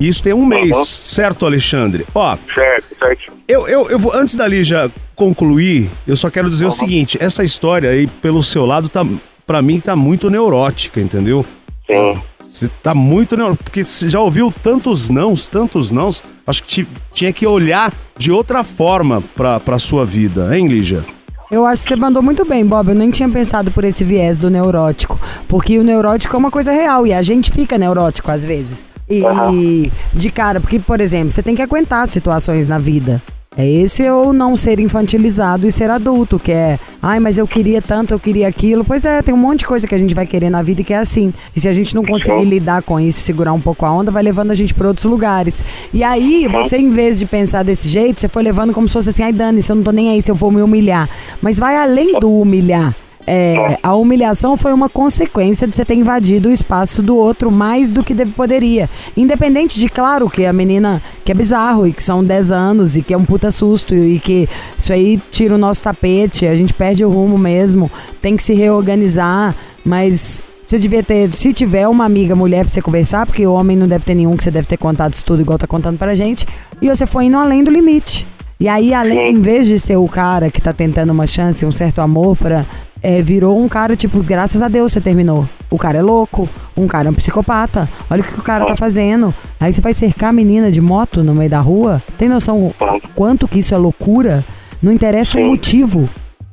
Isso 0.00 0.22
tem 0.22 0.32
um 0.32 0.46
mês, 0.46 0.70
uhum. 0.70 0.84
certo, 0.84 1.44
Alexandre? 1.44 2.06
Ó. 2.14 2.36
Certo, 2.54 2.96
certo. 2.96 3.37
Eu, 3.48 3.66
eu, 3.66 3.88
eu 3.88 3.98
vou, 3.98 4.14
antes 4.14 4.34
da 4.34 4.46
Lígia 4.46 4.92
concluir, 5.16 5.90
eu 6.06 6.14
só 6.14 6.28
quero 6.28 6.50
dizer 6.50 6.66
uhum. 6.66 6.70
o 6.70 6.74
seguinte: 6.74 7.16
essa 7.18 7.42
história 7.42 7.88
aí, 7.88 8.06
pelo 8.06 8.42
seu 8.42 8.66
lado, 8.66 8.90
tá, 8.90 9.02
pra 9.46 9.62
mim, 9.62 9.80
tá 9.80 9.96
muito 9.96 10.28
neurótica, 10.28 11.00
entendeu? 11.00 11.46
Sim. 11.86 12.20
Você 12.44 12.68
tá 12.82 12.94
muito 12.94 13.38
neurótica, 13.38 13.64
porque 13.64 13.84
você 13.84 14.06
já 14.06 14.20
ouviu 14.20 14.52
tantos 14.62 15.08
nãos, 15.08 15.48
tantos 15.48 15.90
nãos, 15.90 16.22
acho 16.46 16.62
que 16.62 16.86
tinha 17.14 17.32
que 17.32 17.46
olhar 17.46 17.94
de 18.18 18.30
outra 18.30 18.62
forma 18.62 19.22
pra, 19.34 19.58
pra 19.58 19.78
sua 19.78 20.04
vida, 20.04 20.54
hein, 20.54 20.68
Lígia? 20.68 21.02
Eu 21.50 21.64
acho 21.64 21.82
que 21.82 21.88
você 21.88 21.96
mandou 21.96 22.22
muito 22.22 22.44
bem, 22.44 22.66
Bob. 22.66 22.90
Eu 22.90 22.94
nem 22.94 23.10
tinha 23.10 23.28
pensado 23.30 23.70
por 23.70 23.82
esse 23.82 24.04
viés 24.04 24.38
do 24.38 24.50
neurótico. 24.50 25.18
Porque 25.46 25.78
o 25.78 25.82
neurótico 25.82 26.36
é 26.36 26.38
uma 26.38 26.50
coisa 26.50 26.70
real 26.70 27.06
e 27.06 27.14
a 27.14 27.22
gente 27.22 27.50
fica 27.50 27.78
neurótico 27.78 28.30
às 28.30 28.44
vezes. 28.44 28.90
E 29.08 29.22
uhum. 29.22 29.84
de 30.12 30.30
cara, 30.30 30.60
porque, 30.60 30.78
por 30.78 31.00
exemplo, 31.00 31.30
você 31.30 31.42
tem 31.42 31.54
que 31.56 31.62
aguentar 31.62 32.06
situações 32.06 32.68
na 32.68 32.78
vida. 32.78 33.22
É 33.58 33.68
esse 33.68 34.08
ou 34.08 34.32
não 34.32 34.56
ser 34.56 34.78
infantilizado 34.78 35.66
e 35.66 35.72
ser 35.72 35.90
adulto, 35.90 36.38
que 36.38 36.52
é, 36.52 36.78
ai, 37.02 37.18
mas 37.18 37.36
eu 37.36 37.44
queria 37.44 37.82
tanto, 37.82 38.14
eu 38.14 38.20
queria 38.20 38.46
aquilo. 38.46 38.84
Pois 38.84 39.04
é, 39.04 39.20
tem 39.20 39.34
um 39.34 39.36
monte 39.36 39.58
de 39.58 39.66
coisa 39.66 39.84
que 39.84 39.96
a 39.96 39.98
gente 39.98 40.14
vai 40.14 40.24
querer 40.24 40.48
na 40.48 40.62
vida 40.62 40.80
e 40.80 40.84
que 40.84 40.94
é 40.94 40.98
assim. 40.98 41.34
E 41.56 41.58
se 41.58 41.66
a 41.66 41.72
gente 41.72 41.92
não 41.92 42.04
conseguir 42.04 42.44
lidar 42.44 42.82
com 42.82 43.00
isso, 43.00 43.20
segurar 43.20 43.52
um 43.52 43.60
pouco 43.60 43.84
a 43.84 43.90
onda, 43.90 44.12
vai 44.12 44.22
levando 44.22 44.52
a 44.52 44.54
gente 44.54 44.72
para 44.72 44.86
outros 44.86 45.06
lugares. 45.06 45.64
E 45.92 46.04
aí, 46.04 46.46
você, 46.46 46.76
em 46.76 46.90
vez 46.90 47.18
de 47.18 47.26
pensar 47.26 47.64
desse 47.64 47.88
jeito, 47.88 48.20
você 48.20 48.28
foi 48.28 48.44
levando 48.44 48.72
como 48.72 48.86
se 48.86 48.92
fosse 48.92 49.10
assim, 49.10 49.24
ai, 49.24 49.32
Dani, 49.32 49.60
se 49.60 49.72
eu 49.72 49.74
não 49.74 49.82
tô 49.82 49.90
nem 49.90 50.10
aí, 50.10 50.22
se 50.22 50.30
eu 50.30 50.36
vou 50.36 50.52
me 50.52 50.62
humilhar. 50.62 51.10
Mas 51.42 51.58
vai 51.58 51.76
além 51.76 52.16
do 52.20 52.30
humilhar. 52.30 52.94
É, 53.30 53.78
a 53.82 53.94
humilhação 53.94 54.56
foi 54.56 54.72
uma 54.72 54.88
consequência 54.88 55.68
de 55.68 55.76
você 55.76 55.84
ter 55.84 55.94
invadido 55.94 56.48
o 56.48 56.52
espaço 56.52 57.02
do 57.02 57.14
outro 57.14 57.52
mais 57.52 57.90
do 57.90 58.02
que 58.02 58.14
deve, 58.14 58.30
poderia. 58.30 58.88
Independente 59.14 59.78
de, 59.78 59.86
claro, 59.86 60.30
que 60.30 60.46
a 60.46 60.52
menina 60.52 61.02
que 61.22 61.30
é 61.30 61.34
bizarro 61.34 61.86
e 61.86 61.92
que 61.92 62.02
são 62.02 62.24
10 62.24 62.50
anos 62.50 62.96
e 62.96 63.02
que 63.02 63.12
é 63.12 63.18
um 63.18 63.26
puta 63.26 63.50
susto 63.50 63.94
e 63.94 64.18
que 64.18 64.48
isso 64.78 64.90
aí 64.94 65.20
tira 65.30 65.54
o 65.54 65.58
nosso 65.58 65.84
tapete, 65.84 66.46
a 66.46 66.54
gente 66.54 66.72
perde 66.72 67.04
o 67.04 67.10
rumo 67.10 67.36
mesmo, 67.36 67.90
tem 68.22 68.34
que 68.34 68.42
se 68.42 68.54
reorganizar, 68.54 69.54
mas 69.84 70.42
você 70.62 70.78
devia 70.78 71.02
ter, 71.02 71.30
se 71.34 71.52
tiver 71.52 71.86
uma 71.86 72.06
amiga 72.06 72.34
mulher 72.34 72.64
pra 72.64 72.72
você 72.72 72.80
conversar, 72.80 73.26
porque 73.26 73.46
o 73.46 73.52
homem 73.52 73.76
não 73.76 73.86
deve 73.86 74.06
ter 74.06 74.14
nenhum 74.14 74.38
que 74.38 74.44
você 74.44 74.50
deve 74.50 74.66
ter 74.66 74.78
contado 74.78 75.12
isso 75.12 75.24
tudo 75.24 75.42
igual 75.42 75.58
tá 75.58 75.66
contando 75.66 75.98
pra 75.98 76.14
gente, 76.14 76.46
e 76.80 76.88
você 76.88 77.06
foi 77.06 77.26
indo 77.26 77.36
além 77.36 77.62
do 77.62 77.70
limite. 77.70 78.26
E 78.60 78.68
aí, 78.68 78.92
além, 78.92 79.34
em 79.34 79.40
vez 79.40 79.68
de 79.68 79.78
ser 79.78 79.96
o 79.96 80.08
cara 80.08 80.50
que 80.50 80.60
tá 80.60 80.72
tentando 80.72 81.10
uma 81.10 81.28
chance, 81.28 81.64
um 81.64 81.70
certo 81.70 82.00
amor 82.00 82.36
para 82.36 82.66
é, 83.02 83.22
virou 83.22 83.58
um 83.58 83.68
cara, 83.68 83.96
tipo, 83.96 84.22
graças 84.22 84.62
a 84.62 84.68
Deus 84.68 84.92
você 84.92 85.00
terminou. 85.00 85.48
O 85.70 85.78
cara 85.78 85.98
é 85.98 86.02
louco, 86.02 86.48
um 86.76 86.86
cara 86.86 87.08
é 87.08 87.10
um 87.10 87.14
psicopata. 87.14 87.88
Olha 88.10 88.22
o 88.22 88.24
que 88.24 88.38
o 88.38 88.42
cara 88.42 88.66
tá 88.66 88.76
fazendo. 88.76 89.34
Aí 89.60 89.72
você 89.72 89.80
vai 89.80 89.92
cercar 89.92 90.30
a 90.30 90.32
menina 90.32 90.70
de 90.70 90.80
moto 90.80 91.22
no 91.22 91.34
meio 91.34 91.50
da 91.50 91.60
rua. 91.60 92.02
Tem 92.16 92.28
noção 92.28 92.74
quanto 93.14 93.46
que 93.46 93.58
isso 93.58 93.74
é 93.74 93.78
loucura? 93.78 94.44
Não 94.82 94.92
interessa 94.92 95.38
o 95.38 95.44
motivo. 95.44 96.08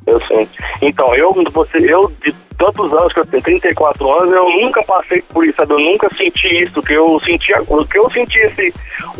Eu 0.05 0.21
sei. 0.27 0.47
Então, 0.81 1.15
eu, 1.15 1.33
você, 1.51 1.77
eu 1.77 2.11
de 2.23 2.33
tantos 2.57 2.91
anos 2.93 3.13
que 3.13 3.19
eu 3.19 3.25
tenho, 3.25 3.43
34 3.43 4.11
anos, 4.11 4.31
eu 4.31 4.49
nunca 4.61 4.83
passei 4.83 5.21
por 5.33 5.45
isso, 5.45 5.55
sabe? 5.57 5.73
Eu 5.73 5.79
nunca 5.79 6.09
senti 6.15 6.63
isso, 6.63 6.81
que 6.81 6.93
eu 6.93 7.19
senti, 7.21 7.53
o 7.67 7.85
que 7.85 7.97
eu 7.97 8.09
senti 8.11 8.37
esse 8.39 8.73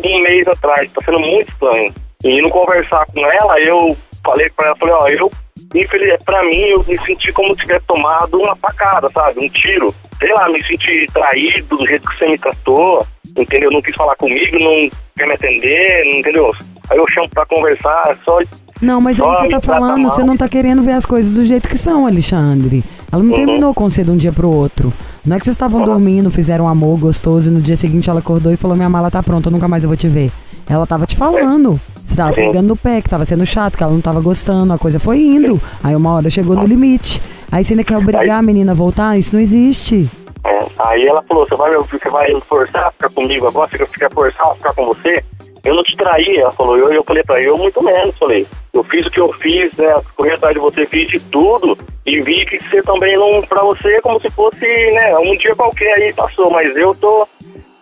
um 0.04 0.22
mês 0.22 0.46
atrás, 0.48 0.90
tá 0.92 1.02
sendo 1.04 1.20
muito 1.20 1.50
estranho. 1.50 1.92
E 2.24 2.38
indo 2.38 2.48
conversar 2.48 3.04
com 3.06 3.20
ela, 3.20 3.60
eu 3.60 3.96
falei 4.26 4.50
pra 4.50 4.66
ela, 4.66 4.76
falei, 4.76 4.94
ó, 4.94 5.08
eu, 5.08 5.30
infeliz, 5.74 6.14
pra 6.24 6.42
mim, 6.42 6.60
eu 6.60 6.84
me 6.86 6.98
senti 7.04 7.32
como 7.32 7.50
se 7.50 7.60
tivesse 7.60 7.86
tomado 7.86 8.38
uma 8.38 8.56
facada, 8.56 9.08
sabe? 9.14 9.40
Um 9.40 9.48
tiro. 9.48 9.94
Sei 10.18 10.32
lá, 10.32 10.48
me 10.48 10.62
senti 10.64 11.06
traído 11.12 11.76
do 11.76 11.86
jeito 11.86 12.08
que 12.08 12.18
você 12.18 12.26
me 12.26 12.38
tratou, 12.38 13.06
entendeu? 13.36 13.70
Não 13.70 13.80
quis 13.80 13.94
falar 13.94 14.16
comigo, 14.16 14.58
não 14.58 14.90
quer 15.16 15.26
me 15.26 15.34
atender, 15.34 16.04
entendeu? 16.18 16.50
Aí 16.90 16.98
eu 16.98 17.08
chamo 17.08 17.28
pra 17.30 17.46
conversar, 17.46 18.18
só 18.24 18.40
não, 18.80 19.00
mas 19.00 19.18
aí 19.18 19.26
você 19.26 19.48
tá 19.48 19.60
falando, 19.60 20.02
você 20.02 20.22
não 20.22 20.36
tá 20.36 20.46
querendo 20.48 20.82
ver 20.82 20.92
as 20.92 21.06
coisas 21.06 21.32
do 21.32 21.42
jeito 21.42 21.66
que 21.66 21.78
são, 21.78 22.06
Alexandre. 22.06 22.84
Ela 23.10 23.22
não 23.22 23.30
uhum. 23.30 23.36
terminou 23.36 23.74
com 23.74 23.88
você 23.88 24.04
de 24.04 24.10
um 24.10 24.16
dia 24.16 24.32
pro 24.32 24.50
outro. 24.50 24.92
Não 25.24 25.34
é 25.34 25.38
que 25.38 25.44
vocês 25.44 25.54
estavam 25.54 25.80
uhum. 25.80 25.86
dormindo, 25.86 26.30
fizeram 26.30 26.66
um 26.66 26.68
amor 26.68 26.98
gostoso 26.98 27.50
e 27.50 27.52
no 27.52 27.60
dia 27.60 27.76
seguinte 27.76 28.10
ela 28.10 28.20
acordou 28.20 28.52
e 28.52 28.56
falou: 28.56 28.76
Minha 28.76 28.88
mala 28.88 29.10
tá 29.10 29.22
pronta, 29.22 29.50
nunca 29.50 29.66
mais 29.66 29.82
eu 29.82 29.88
vou 29.88 29.96
te 29.96 30.08
ver. 30.08 30.30
Ela 30.68 30.86
tava 30.86 31.06
te 31.06 31.16
falando. 31.16 31.80
Você 32.04 32.16
tava 32.16 32.32
pegando 32.32 32.68
no 32.68 32.76
pé, 32.76 33.00
que 33.00 33.08
tava 33.08 33.24
sendo 33.24 33.44
chato, 33.44 33.76
que 33.76 33.82
ela 33.82 33.92
não 33.92 34.00
tava 34.00 34.20
gostando, 34.20 34.72
a 34.72 34.78
coisa 34.78 34.98
foi 34.98 35.18
indo. 35.18 35.60
Aí 35.82 35.94
uma 35.94 36.14
hora 36.14 36.30
chegou 36.30 36.56
no 36.56 36.66
limite. 36.66 37.20
Aí 37.50 37.64
você 37.64 37.72
ainda 37.72 37.84
quer 37.84 37.96
obrigar 37.96 38.38
a 38.38 38.42
menina 38.42 38.72
a 38.72 38.74
voltar? 38.74 39.16
Isso 39.18 39.34
não 39.34 39.40
existe. 39.40 40.10
É, 40.44 40.58
aí 40.78 41.04
ela 41.06 41.22
falou, 41.24 41.46
você 41.46 41.56
vai, 41.56 41.74
você 41.76 42.10
vai 42.10 42.40
forçar 42.48 42.86
a 42.86 42.90
ficar 42.92 43.10
comigo 43.10 43.46
agora? 43.46 43.68
Você 43.70 43.86
quer 43.98 44.12
forçar 44.12 44.46
a 44.46 44.54
ficar 44.54 44.74
com 44.74 44.86
você? 44.86 45.24
Eu 45.64 45.74
não 45.74 45.82
te 45.82 45.96
traí, 45.96 46.36
ela 46.38 46.52
falou. 46.52 46.76
Eu, 46.76 46.92
eu 46.92 47.02
falei 47.04 47.24
pra 47.24 47.40
eu 47.42 47.56
muito 47.56 47.82
menos, 47.82 48.16
falei. 48.16 48.46
Eu 48.72 48.84
fiz 48.84 49.04
o 49.04 49.10
que 49.10 49.20
eu 49.20 49.32
fiz, 49.34 49.76
né? 49.76 49.92
Corri 50.16 50.30
atrás 50.30 50.54
de 50.54 50.60
você, 50.60 50.86
fiz 50.86 51.08
de 51.08 51.18
tudo. 51.18 51.76
E 52.04 52.20
vi 52.20 52.46
que 52.46 52.62
você 52.62 52.80
também 52.82 53.16
não, 53.16 53.42
pra 53.42 53.62
você, 53.62 53.88
é 53.88 54.00
como 54.00 54.20
se 54.20 54.30
fosse, 54.30 54.64
né? 54.64 55.18
Um 55.18 55.36
dia 55.36 55.56
qualquer 55.56 55.92
aí 55.98 56.12
passou, 56.12 56.50
mas 56.50 56.74
eu 56.76 56.92
tô 56.94 57.26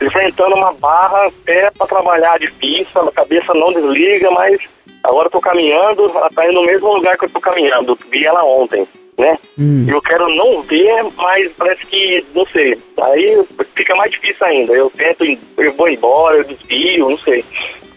enfrentando 0.00 0.56
uma 0.56 0.72
barra 0.74 1.26
até 1.26 1.70
para 1.70 1.86
trabalhar 1.86 2.38
difícil, 2.38 3.00
a 3.00 3.12
cabeça 3.12 3.54
não 3.54 3.72
desliga, 3.72 4.30
mas 4.30 4.60
agora 5.02 5.26
eu 5.26 5.30
tô 5.30 5.40
caminhando, 5.40 6.04
ela 6.06 6.28
tá 6.30 6.44
indo 6.44 6.54
no 6.60 6.66
mesmo 6.66 6.94
lugar 6.94 7.16
que 7.16 7.24
eu 7.24 7.30
tô 7.30 7.40
caminhando. 7.40 7.98
Vi 8.10 8.26
ela 8.26 8.44
ontem, 8.44 8.86
né? 9.18 9.38
Hum. 9.58 9.86
Eu 9.88 10.00
quero 10.02 10.28
não 10.34 10.62
ver, 10.62 11.04
mas 11.16 11.52
parece 11.56 11.86
que, 11.86 12.24
não 12.34 12.46
sei. 12.46 12.78
Aí 13.02 13.44
fica 13.74 13.94
mais 13.94 14.10
difícil 14.10 14.46
ainda. 14.46 14.72
Eu 14.72 14.90
tento, 14.90 15.24
eu 15.24 15.72
vou 15.74 15.88
embora, 15.88 16.38
eu 16.38 16.44
desvio, 16.44 17.10
não 17.10 17.18
sei. 17.18 17.44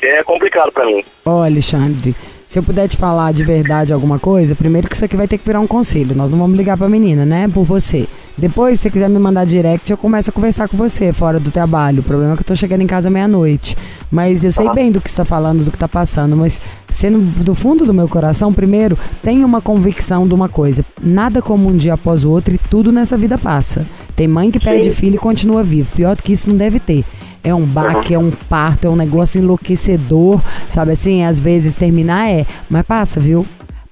É 0.01 0.23
complicado 0.23 0.71
para 0.71 0.85
mim. 0.85 1.03
Ó, 1.25 1.39
oh, 1.39 1.43
Alexandre, 1.43 2.15
se 2.45 2.59
eu 2.59 2.63
puder 2.63 2.87
te 2.87 2.95
falar 2.95 3.33
de 3.33 3.43
verdade 3.43 3.91
alguma 3.91 4.19
coisa, 4.19 4.55
primeiro 4.55 4.87
que 4.87 4.95
isso 4.95 5.03
aqui 5.03 5.17
vai 5.17 5.27
ter 5.27 5.37
que 5.37 5.45
virar 5.45 5.59
um 5.59 5.67
conselho. 5.67 6.15
Nós 6.15 6.29
não 6.29 6.37
vamos 6.37 6.55
ligar 6.55 6.77
pra 6.77 6.87
menina, 6.87 7.25
né? 7.25 7.49
Por 7.51 7.63
você. 7.63 8.07
Depois, 8.37 8.79
se 8.79 8.83
você 8.83 8.89
quiser 8.91 9.09
me 9.09 9.17
mandar 9.17 9.45
direct, 9.45 9.89
eu 9.89 9.97
começo 9.97 10.29
a 10.29 10.33
conversar 10.33 10.69
com 10.69 10.77
você 10.77 11.11
fora 11.11 11.39
do 11.39 11.49
trabalho. 11.49 12.01
O 12.01 12.03
problema 12.03 12.33
é 12.33 12.35
que 12.35 12.43
eu 12.43 12.45
tô 12.45 12.55
chegando 12.55 12.81
em 12.81 12.87
casa 12.87 13.09
meia-noite. 13.09 13.75
Mas 14.11 14.43
eu 14.43 14.51
sei 14.51 14.69
bem 14.73 14.91
do 14.91 15.01
que 15.01 15.09
você 15.09 15.17
tá 15.17 15.25
falando, 15.25 15.63
do 15.63 15.71
que 15.71 15.77
tá 15.77 15.87
passando. 15.87 16.37
Mas 16.37 16.61
sendo 16.91 17.19
do 17.43 17.55
fundo 17.55 17.83
do 17.83 17.93
meu 17.93 18.07
coração, 18.07 18.53
primeiro, 18.53 18.97
tenho 19.23 19.45
uma 19.45 19.59
convicção 19.59 20.27
de 20.27 20.35
uma 20.35 20.47
coisa. 20.47 20.85
Nada 21.01 21.41
como 21.41 21.67
um 21.67 21.75
dia 21.75 21.95
após 21.95 22.23
o 22.23 22.29
outro 22.29 22.53
e 22.53 22.57
tudo 22.57 22.91
nessa 22.91 23.17
vida 23.17 23.39
passa. 23.39 23.87
Tem 24.15 24.27
mãe 24.27 24.51
que 24.51 24.59
perde 24.59 24.91
filho 24.91 25.15
e 25.15 25.19
continua 25.19 25.63
vivo. 25.63 25.91
Pior 25.93 26.15
do 26.15 26.21
que 26.21 26.33
isso 26.33 26.49
não 26.49 26.57
deve 26.57 26.79
ter 26.79 27.05
é 27.43 27.55
um 27.55 27.65
baque, 27.65 28.13
é 28.13 28.19
um 28.19 28.29
parto, 28.29 28.87
é 28.87 28.89
um 28.89 28.95
negócio 28.95 29.39
enlouquecedor, 29.39 30.41
sabe 30.67 30.91
assim? 30.91 31.23
Às 31.23 31.39
vezes 31.39 31.75
terminar 31.75 32.29
é, 32.29 32.45
mas 32.69 32.85
passa, 32.85 33.19
viu? 33.19 33.45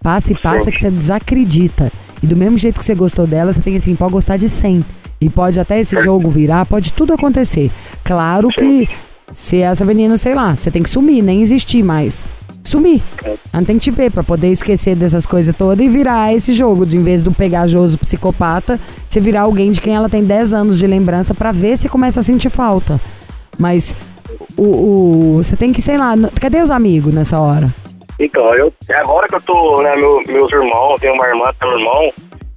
Passa 0.04 0.34
e 0.34 0.36
passa 0.36 0.72
que 0.72 0.80
você 0.80 0.92
desacredita. 0.92 1.92
E 2.26 2.28
do 2.28 2.36
mesmo 2.36 2.58
jeito 2.58 2.80
que 2.80 2.86
você 2.86 2.96
gostou 2.96 3.28
dela, 3.28 3.54
você 3.54 3.62
tem 3.62 3.78
assim, 3.78 3.96
pode 3.96 4.12
gostar 4.12 4.36
de 4.36 4.50
100. 4.50 4.84
E 5.22 5.30
pode 5.30 5.60
até 5.60 5.80
esse 5.80 5.96
jogo 6.02 6.28
virar, 6.28 6.66
pode 6.66 6.92
tudo 6.92 7.14
acontecer. 7.14 7.72
Claro 8.04 8.48
que 8.48 8.90
se 9.30 9.62
essa 9.62 9.86
menina, 9.86 10.18
sei 10.18 10.34
lá, 10.34 10.56
você 10.56 10.72
tem 10.72 10.82
que 10.82 10.90
sumir, 10.90 11.22
nem 11.22 11.44
existir 11.44 11.84
mais. 11.84 12.28
Sumir. 12.64 13.04
Ela 13.24 13.38
não 13.54 13.64
tem 13.64 13.78
que 13.78 13.84
te 13.84 13.92
ver 13.92 14.10
pra 14.10 14.24
poder 14.24 14.48
esquecer 14.48 14.96
dessas 14.96 15.28
coisas 15.28 15.54
todas 15.56 15.86
e 15.86 15.88
virar 15.88 16.34
esse 16.34 16.56
jogo. 16.56 16.84
De 16.84 16.98
em 16.98 17.04
vez 17.04 17.22
do 17.22 17.32
pegajoso 17.32 17.96
psicopata, 18.00 18.80
você 19.06 19.22
virar 19.22 19.42
alguém 19.42 19.72
de 19.72 19.80
quem 19.80 19.94
ela 19.94 20.10
tem 20.10 20.24
10 20.24 20.52
anos 20.52 20.80
de 20.80 20.88
lembrança 20.88 21.36
para 21.36 21.52
ver 21.52 21.78
se 21.78 21.88
começa 21.88 22.22
a 22.22 22.24
sentir 22.24 22.50
falta. 22.50 23.00
Mas 23.56 23.94
o, 24.58 24.64
o, 24.64 25.34
você 25.44 25.56
tem 25.56 25.72
que, 25.72 25.80
sei 25.80 26.00
lá, 26.00 26.16
cadê 26.42 26.60
os 26.60 26.72
amigos 26.72 27.14
nessa 27.14 27.40
hora? 27.40 27.72
Então, 28.20 28.46
eu, 28.56 28.74
agora 28.96 29.28
que 29.28 29.36
eu 29.36 29.42
tô, 29.42 29.82
né, 29.82 29.96
meu, 29.96 30.22
meus 30.28 30.52
irmãos, 30.52 31.00
tenho 31.00 31.14
uma 31.14 31.28
irmã, 31.28 31.46
tenho 31.60 31.74
um 31.74 31.80
irmão, 31.80 32.14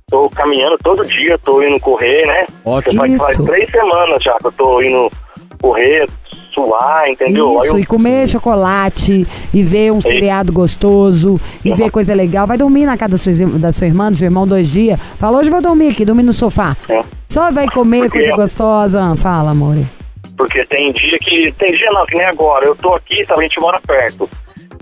tô 0.08 0.30
caminhando 0.30 0.76
todo 0.82 1.04
dia, 1.06 1.38
tô 1.38 1.62
indo 1.62 1.80
correr, 1.80 2.26
né? 2.26 2.46
Ótimo. 2.64 3.00
Faz, 3.00 3.16
faz 3.16 3.36
três 3.38 3.70
semanas 3.70 4.22
já 4.22 4.36
que 4.38 4.46
eu 4.46 4.52
tô 4.52 4.82
indo 4.82 5.10
correr, 5.60 6.08
suar, 6.54 7.08
entendeu? 7.08 7.58
Isso, 7.58 7.74
eu... 7.74 7.78
e 7.78 7.86
comer 7.86 8.28
chocolate, 8.28 9.26
e 9.52 9.62
ver 9.62 9.92
um 9.92 10.00
seriado 10.00 10.52
gostoso, 10.52 11.40
e 11.64 11.70
uhum. 11.70 11.76
ver 11.76 11.90
coisa 11.90 12.14
legal. 12.14 12.46
Vai 12.46 12.56
dormir 12.56 12.86
na 12.86 12.96
casa 12.96 13.12
da 13.12 13.18
sua, 13.18 13.58
da 13.58 13.72
sua 13.72 13.86
irmã, 13.86 14.10
do 14.10 14.16
seu 14.16 14.26
irmão, 14.26 14.46
dois 14.46 14.70
dias. 14.70 14.98
Fala, 15.18 15.38
hoje 15.38 15.50
vou 15.50 15.60
dormir 15.60 15.90
aqui, 15.92 16.04
dormir 16.04 16.22
no 16.22 16.32
sofá. 16.32 16.76
É. 16.88 17.02
Só 17.28 17.50
vai 17.50 17.68
comer 17.68 18.02
Porque 18.02 18.18
coisa 18.18 18.36
gostosa. 18.36 19.16
Fala, 19.16 19.50
amor. 19.50 19.76
Porque 20.36 20.64
tem 20.66 20.92
dia 20.92 21.18
que. 21.18 21.52
Tem 21.52 21.72
dia 21.72 21.90
não, 21.90 22.06
que 22.06 22.16
nem 22.16 22.26
agora. 22.26 22.64
Eu 22.64 22.74
tô 22.76 22.94
aqui, 22.94 23.24
sabe, 23.26 23.40
a 23.40 23.42
gente 23.42 23.60
mora 23.60 23.80
perto. 23.86 24.28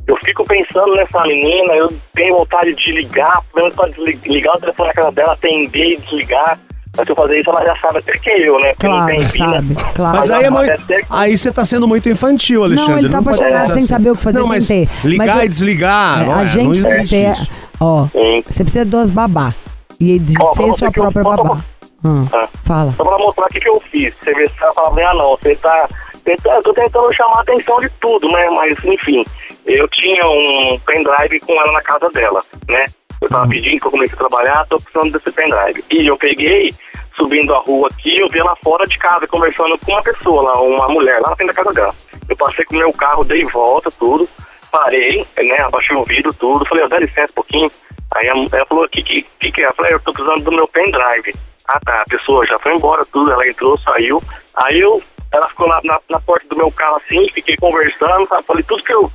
Eu 0.07 0.17
fico 0.25 0.45
pensando 0.45 0.95
nessa 0.95 1.27
menina, 1.27 1.75
eu 1.75 1.93
tenho 2.15 2.37
vontade 2.37 2.73
de 2.75 2.93
ligar, 2.93 3.43
pelo 3.53 3.73
menos 3.77 3.97
ligar 4.25 4.55
o 4.55 4.61
telefone 4.61 4.89
na 4.89 4.95
casa 4.95 5.13
dela, 5.13 5.33
atender 5.33 5.93
e 5.93 5.97
desligar. 5.97 6.59
Mas 6.97 7.05
se 7.05 7.13
eu 7.13 7.17
fazer 7.17 7.41
isso, 7.41 7.51
ela 7.51 7.65
já 7.65 7.77
sabe 7.77 7.99
até 7.99 8.13
que 8.13 8.31
eu, 8.31 8.59
né? 8.59 8.69
Porque 8.69 8.87
claro, 8.87 9.01
não 9.01 9.07
tem 9.07 9.21
sabe, 9.21 9.75
claro. 9.95 10.19
Mas 10.19 10.31
aí, 10.31 10.45
é 10.45 10.51
muito, 10.51 10.73
aí 11.11 11.37
você 11.37 11.53
tá 11.53 11.65
sendo 11.65 11.87
muito 11.87 12.09
infantil, 12.09 12.65
Alexandre. 12.65 12.93
Não, 12.93 12.99
ele 12.99 13.09
tá 13.11 13.19
apaixonado 13.19 13.73
sem 13.73 13.83
saber 13.83 14.11
o 14.11 14.17
que 14.17 14.23
fazer 14.23 14.39
não, 14.39 14.47
mas 14.47 14.65
sem 14.65 14.87
ter. 14.87 15.09
Ligar 15.09 15.37
mas, 15.37 15.45
e 15.45 15.49
desligar. 15.49 16.27
É, 16.27 16.33
a 16.33 16.43
é, 16.43 16.47
gente 16.47 16.83
tem 16.83 16.97
que 16.97 17.03
ser. 17.03 17.35
Ó, 17.79 18.09
Sim. 18.13 18.43
você 18.47 18.63
precisa 18.63 18.85
de 18.85 18.91
duas 18.91 19.11
babá. 19.11 19.55
E 20.01 20.19
de 20.19 20.35
ó, 20.41 20.55
ser 20.55 20.73
sua 20.73 20.91
própria 20.91 21.21
eu, 21.21 21.25
babá. 21.25 21.59
Hum, 22.05 22.27
ah. 22.33 22.49
Fala. 22.65 22.95
Só 22.97 23.05
pra 23.05 23.19
mostrar 23.19 23.45
o 23.45 23.49
que, 23.49 23.61
que 23.61 23.69
eu 23.69 23.81
fiz. 23.91 24.15
Você 24.23 24.33
vê 24.35 24.47
se 24.49 24.55
ela 24.63 24.73
fala, 24.73 25.11
ah, 25.11 25.15
não, 25.15 25.37
você 25.37 25.55
tá. 25.57 25.89
Eu 26.27 26.63
tô 26.63 26.73
tentando 26.75 27.13
chamar 27.13 27.39
a 27.39 27.41
atenção 27.43 27.79
de 27.81 27.89
tudo, 28.01 28.29
né? 28.29 28.51
Mas, 28.51 28.85
enfim, 28.85 29.25
eu 29.65 29.87
tinha 29.89 30.27
um 30.27 30.79
pendrive 30.85 31.41
com 31.41 31.53
ela 31.55 31.73
na 31.73 31.83
casa 31.83 32.09
dela, 32.11 32.43
né? 32.69 32.85
Eu 33.21 33.29
tava 33.29 33.47
hum. 33.47 33.49
pedindo 33.49 33.81
que 33.81 33.87
eu 33.87 33.91
comecei 33.91 34.15
a 34.15 34.19
trabalhar, 34.19 34.67
tô 34.67 34.77
precisando 34.77 35.13
desse 35.13 35.31
pendrive. 35.31 35.85
E 35.91 36.07
eu 36.07 36.17
peguei, 36.17 36.71
subindo 37.17 37.55
a 37.55 37.59
rua 37.61 37.89
aqui, 37.91 38.19
eu 38.19 38.29
vi 38.29 38.41
ela 38.41 38.57
fora 38.57 38.85
de 38.87 38.99
casa, 38.99 39.27
conversando 39.27 39.79
com 39.79 39.93
uma 39.93 40.03
pessoa 40.03 40.43
lá, 40.43 40.61
uma 40.61 40.89
mulher, 40.89 41.21
lá 41.21 41.31
na 41.31 41.37
frente 41.37 41.49
da 41.49 41.55
casa 41.55 41.73
dela. 41.73 41.95
Eu 42.29 42.37
passei 42.37 42.65
com 42.65 42.75
o 42.75 42.79
meu 42.79 42.93
carro, 42.93 43.25
dei 43.25 43.45
volta, 43.47 43.91
tudo, 43.91 44.29
parei, 44.71 45.25
né? 45.39 45.59
Abaixei 45.61 45.97
o 45.97 46.05
vidro, 46.05 46.35
tudo, 46.35 46.67
falei, 46.67 46.87
dá 46.89 46.99
licença 46.99 47.31
um 47.31 47.35
pouquinho. 47.35 47.71
Aí 48.15 48.27
ela 48.27 48.67
falou, 48.67 48.85
o 48.85 48.89
que, 48.89 49.03
que, 49.03 49.23
que, 49.41 49.53
que 49.53 49.61
é? 49.63 49.67
Eu 49.67 49.75
falei, 49.75 49.95
eu 49.95 50.01
tô 50.01 50.13
precisando 50.13 50.43
do 50.43 50.53
meu 50.53 50.69
pendrive. 50.69 51.35
Ah 51.69 51.81
tá, 51.85 52.03
a 52.03 52.05
pessoa 52.05 52.47
já 52.47 52.59
foi 52.59 52.75
embora, 52.75 53.05
tudo, 53.07 53.33
ela 53.33 53.49
entrou, 53.49 53.79
saiu. 53.81 54.23
Aí 54.55 54.79
eu, 54.79 55.03
ela 55.33 55.49
ficou 55.49 55.69
lá 55.69 55.81
na, 55.85 56.01
na 56.09 56.21
porta 56.21 56.47
do 56.49 56.57
meu 56.57 56.71
carro 56.71 56.97
assim, 56.97 57.29
fiquei 57.33 57.57
conversando, 57.57 58.27
sabe? 58.29 58.45
falei 58.45 58.63
tudo 58.65 58.83
que 58.83 58.95
eu 58.95 59.11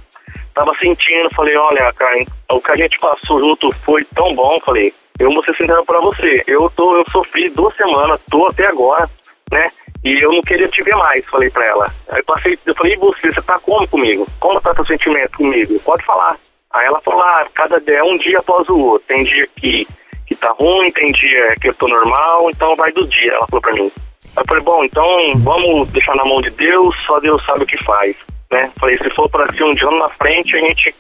tava 0.54 0.74
sentindo, 0.76 1.30
falei, 1.36 1.56
olha, 1.56 1.92
cara, 1.94 2.24
o 2.52 2.62
que 2.62 2.72
a 2.72 2.76
gente 2.76 3.00
passou 3.00 3.40
junto 3.40 3.72
foi 3.84 4.04
tão 4.16 4.36
bom, 4.36 4.58
falei, 4.66 4.94
eu 5.20 5.32
vou 5.32 5.44
ser 5.44 5.56
sincero 5.56 5.86
pra 5.86 6.00
você, 6.00 6.44
eu 6.48 6.70
tô, 6.76 6.98
eu 6.98 7.06
sofri 7.12 7.50
duas 7.50 7.76
semanas, 7.76 8.20
tô 8.30 8.48
até 8.48 8.66
agora, 8.68 9.10
né? 9.52 9.70
E 10.04 10.24
eu 10.24 10.32
não 10.32 10.42
queria 10.42 10.68
te 10.68 10.82
ver 10.82 10.96
mais, 10.96 11.24
falei 11.26 11.50
pra 11.52 11.66
ela. 11.66 11.94
Aí 12.10 12.24
passei, 12.24 12.58
eu 12.66 12.74
falei, 12.74 12.94
e 12.94 12.98
você, 12.98 13.32
você 13.32 13.42
tá 13.44 13.60
como 13.60 13.88
comigo? 13.88 14.26
Como 14.40 14.60
tá 14.60 14.74
seu 14.74 14.86
sentimento 14.86 15.38
comigo? 15.38 15.80
Pode 15.82 16.04
falar. 16.04 16.38
Aí 16.74 16.88
ela 16.88 17.00
falou, 17.02 17.22
ah, 17.22 17.46
cada 17.54 17.82
é 17.86 18.04
um 18.04 18.18
dia 18.18 18.40
após 18.40 18.68
o 18.70 18.80
outro. 18.80 19.08
Tem 19.08 19.24
dia 19.24 19.48
que, 19.56 19.88
que 20.26 20.36
tá 20.36 20.52
ruim, 20.60 20.92
tem 20.92 21.12
dia 21.12 21.56
que 21.62 21.70
eu 21.70 21.74
tô 21.76 21.88
normal, 21.88 22.50
então 22.50 22.76
vai 22.76 22.92
do 22.94 23.06
dia, 23.08 23.34
ela 23.34 23.48
falou 23.48 23.62
pra 23.62 23.74
mim. 23.74 23.92
Eu 24.38 24.44
falei, 24.48 24.64
bom, 24.64 24.84
então 24.84 25.06
vamos 25.40 25.90
deixar 25.90 26.16
na 26.16 26.24
mão 26.24 26.42
de 26.42 26.50
Deus, 26.52 26.96
só 27.06 27.20
Deus 27.20 27.44
sabe 27.46 27.64
o 27.64 27.68
que 27.68 27.78
faz, 27.84 28.16
né? 28.50 28.72
Falei, 28.80 28.98
se 28.98 29.10
for 29.10 29.30
para 29.30 29.52
ser 29.52 29.64
um 29.64 29.74
dia 29.74 29.92
na 29.92 30.10
frente, 30.10 30.56
a 30.56 30.60
gente 30.60 30.96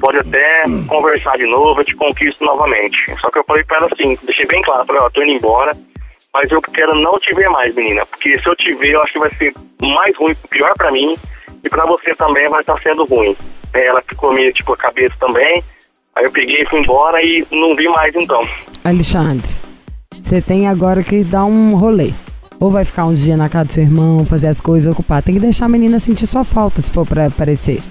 pode 0.00 0.18
até 0.18 0.64
conversar 0.86 1.36
de 1.36 1.46
novo, 1.46 1.80
eu 1.80 1.84
te 1.84 1.96
conquisto 1.96 2.44
novamente. 2.44 2.96
Só 3.20 3.28
que 3.30 3.38
eu 3.38 3.44
falei 3.44 3.64
pra 3.64 3.78
ela 3.78 3.88
assim, 3.90 4.16
deixei 4.22 4.46
bem 4.46 4.62
claro, 4.62 4.86
falei, 4.86 5.02
ó, 5.02 5.10
tô 5.10 5.22
indo 5.22 5.32
embora, 5.32 5.76
mas 6.32 6.50
eu 6.50 6.62
quero 6.62 6.94
não 6.94 7.14
te 7.18 7.34
ver 7.34 7.48
mais, 7.50 7.74
menina, 7.74 8.06
porque 8.06 8.40
se 8.40 8.48
eu 8.48 8.54
te 8.54 8.72
ver, 8.74 8.92
eu 8.92 9.02
acho 9.02 9.14
que 9.14 9.18
vai 9.18 9.34
ser 9.34 9.52
mais 9.82 10.16
ruim, 10.16 10.36
pior 10.48 10.72
pra 10.76 10.92
mim, 10.92 11.16
e 11.64 11.68
pra 11.68 11.84
você 11.86 12.14
também 12.14 12.48
vai 12.48 12.60
estar 12.60 12.80
sendo 12.82 13.04
ruim. 13.04 13.36
Ela 13.74 14.02
ficou 14.08 14.32
meio, 14.32 14.52
tipo, 14.52 14.72
a 14.72 14.76
cabeça 14.76 15.14
também, 15.18 15.62
aí 16.14 16.24
eu 16.24 16.30
peguei 16.30 16.62
e 16.62 16.66
fui 16.66 16.80
embora 16.80 17.20
e 17.20 17.44
não 17.50 17.74
vi 17.74 17.88
mais 17.88 18.14
então. 18.14 18.40
Alexandre, 18.84 19.50
você 20.14 20.40
tem 20.40 20.68
agora 20.68 21.02
que 21.02 21.24
dar 21.24 21.44
um 21.44 21.74
rolê. 21.74 22.12
Ou 22.58 22.70
vai 22.70 22.84
ficar 22.84 23.04
um 23.04 23.14
dia 23.14 23.36
na 23.36 23.48
casa 23.48 23.64
do 23.66 23.72
seu 23.72 23.84
irmão, 23.84 24.24
fazer 24.24 24.48
as 24.48 24.60
coisas, 24.60 24.90
ocupar. 24.90 25.22
Tem 25.22 25.34
que 25.34 25.40
deixar 25.40 25.66
a 25.66 25.68
menina 25.68 25.98
sentir 25.98 26.26
sua 26.26 26.44
falta, 26.44 26.80
se 26.80 26.90
for 26.90 27.06
pra 27.06 27.26
aparecer. 27.26 27.82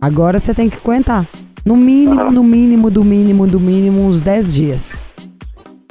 Agora 0.00 0.40
você 0.40 0.52
tem 0.52 0.68
que 0.68 0.76
aguentar. 0.76 1.26
No 1.64 1.76
mínimo, 1.76 2.30
no 2.30 2.42
mínimo, 2.42 2.90
do 2.90 3.04
mínimo, 3.04 3.46
do 3.46 3.60
mínimo, 3.60 4.00
uns 4.06 4.22
10 4.22 4.54
dias. 4.54 5.02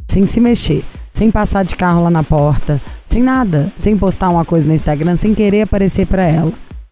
Sem 0.08 0.26
se 0.28 0.40
mexer. 0.40 0.84
Sem 1.14 1.32
passar 1.32 1.64
de 1.64 1.76
carro 1.76 2.04
lá 2.04 2.10
na 2.10 2.24
porta. 2.24 2.82
Sem 3.06 3.24
nada. 3.24 3.72
Sem 3.76 3.98
postar 3.98 4.30
uma 4.30 4.46
coisa 4.46 4.68
no 4.68 4.74
Instagram, 4.74 5.16
sem 5.16 5.34
querer 5.34 5.62
aparecer 5.64 6.06
pra 6.06 6.24
ela. 6.24 6.52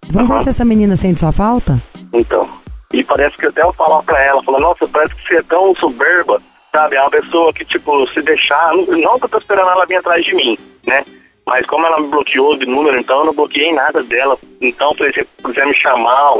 Vamos 0.10 0.30
ver 0.30 0.36
Aham. 0.36 0.44
se 0.44 0.50
essa 0.50 0.65
menina 0.65 0.96
sente 0.96 1.20
sua 1.20 1.32
falta? 1.32 1.82
Então. 2.13 2.48
E 2.94 3.04
parece 3.04 3.36
que 3.38 3.46
até 3.46 3.62
eu 3.62 3.74
falar 3.74 4.01
pra 4.04 4.24
ela, 4.24 4.42
falou, 4.44 4.62
nossa, 4.62 4.88
parece 4.88 5.13
que 5.15 5.27
você 5.27 5.36
é 5.38 5.44
tão 5.44 5.74
soberba, 5.75 6.42
sabe? 6.72 6.96
É 6.96 7.01
uma 7.01 7.10
pessoa 7.10 7.51
que, 7.54 7.65
tipo, 7.65 8.08
se 8.13 8.22
deixar. 8.22 8.72
Não, 8.74 8.86
não 8.86 9.20
que 9.20 9.25
eu 9.25 9.30
tô 9.30 9.38
esperando 9.38 9.70
ela 9.70 9.86
vir 9.86 9.98
atrás 9.98 10.24
de 10.24 10.34
mim, 10.36 10.58
né? 10.86 11.04
Mas 11.45 11.65
como 11.67 11.85
ela 11.85 11.99
me 12.01 12.07
bloqueou 12.07 12.57
de 12.57 12.65
número, 12.65 12.97
então 12.99 13.19
eu 13.19 13.25
não 13.25 13.33
bloqueei 13.33 13.71
nada 13.71 14.01
dela. 14.03 14.37
Então, 14.59 14.89
por 14.97 15.07
exemplo, 15.07 15.27
se 15.37 15.43
quiser 15.45 15.65
me 15.67 15.75
chamar 15.75 16.33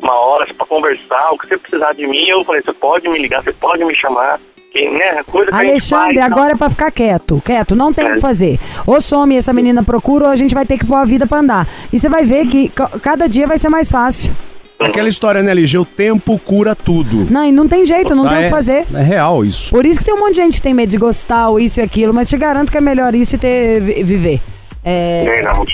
uma 0.00 0.14
hora 0.28 0.46
pra 0.54 0.66
conversar, 0.66 1.30
o 1.32 1.38
que 1.38 1.48
você 1.48 1.58
precisar 1.58 1.90
de 1.92 2.06
mim, 2.06 2.24
eu 2.28 2.42
falei, 2.44 2.62
você 2.62 2.72
pode 2.72 3.08
me 3.08 3.18
ligar, 3.18 3.42
você 3.42 3.52
pode 3.52 3.84
me 3.84 3.94
chamar. 3.96 4.38
Que, 4.72 4.88
né? 4.88 5.22
Coisa 5.30 5.50
que 5.50 5.54
a 5.56 5.58
gente 5.64 5.70
Alexandre, 5.72 6.16
faz, 6.18 6.32
agora 6.32 6.52
é 6.54 6.56
pra 6.56 6.70
ficar 6.70 6.90
quieto. 6.90 7.42
Quieto, 7.44 7.74
não 7.74 7.92
tem 7.92 8.10
o 8.10 8.14
que 8.14 8.20
fazer. 8.20 8.58
Ou 8.86 9.02
some 9.02 9.36
essa 9.36 9.52
menina 9.52 9.82
procura, 9.84 10.24
ou 10.26 10.30
a 10.30 10.36
gente 10.36 10.54
vai 10.54 10.64
ter 10.64 10.78
que 10.78 10.86
pôr 10.86 10.94
a 10.94 11.04
vida 11.04 11.26
pra 11.26 11.38
andar. 11.40 11.68
E 11.92 11.98
você 11.98 12.08
vai 12.08 12.24
ver 12.24 12.46
que 12.46 12.68
ca- 12.70 12.88
cada 13.02 13.28
dia 13.28 13.46
vai 13.46 13.58
ser 13.58 13.68
mais 13.68 13.90
fácil. 13.90 14.34
Aquela 14.80 15.08
história, 15.08 15.42
né, 15.42 15.50
LG? 15.50 15.76
O 15.76 15.84
tempo 15.84 16.38
cura 16.38 16.74
tudo. 16.74 17.30
Não, 17.30 17.44
e 17.44 17.52
não 17.52 17.68
tem 17.68 17.84
jeito, 17.84 18.14
não 18.14 18.24
Ah, 18.26 18.28
tem 18.30 18.38
o 18.38 18.40
é- 18.40 18.44
que 18.44 18.50
fazer. 18.50 18.86
É 18.94 19.02
real 19.02 19.44
isso. 19.44 19.70
Por 19.70 19.84
isso 19.84 19.98
que 19.98 20.06
tem 20.06 20.14
um 20.14 20.18
monte 20.20 20.30
de 20.36 20.42
gente 20.42 20.54
que 20.56 20.62
tem 20.62 20.72
medo 20.72 20.88
de 20.88 20.96
gostar, 20.96 21.50
ou 21.50 21.60
isso 21.60 21.78
e 21.78 21.82
aquilo, 21.82 22.14
mas 22.14 22.28
te 22.30 22.36
garanto 22.38 22.72
que 22.72 22.78
é 22.78 22.80
melhor 22.80 23.14
isso 23.14 23.34
e 23.34 23.38
ter, 23.38 23.78
vi- 23.80 24.02
viver. 24.02 24.40
É, 24.84 25.42
não, 25.42 25.64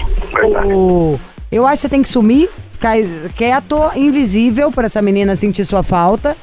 verdade. 0.41 0.73
o- 0.73 1.19
eu 1.51 1.67
acho 1.67 1.77
que 1.77 1.81
você 1.83 1.89
tem 1.89 2.03
que 2.03 2.09
sumir, 2.09 2.51
ficar 2.71 2.97
quieto, 3.35 3.77
invisível 3.97 4.71
pra 4.71 4.87
essa 4.87 5.01
menina 5.01 5.35
sentir 5.37 5.65
sua 5.65 5.83
falta. 5.83 6.37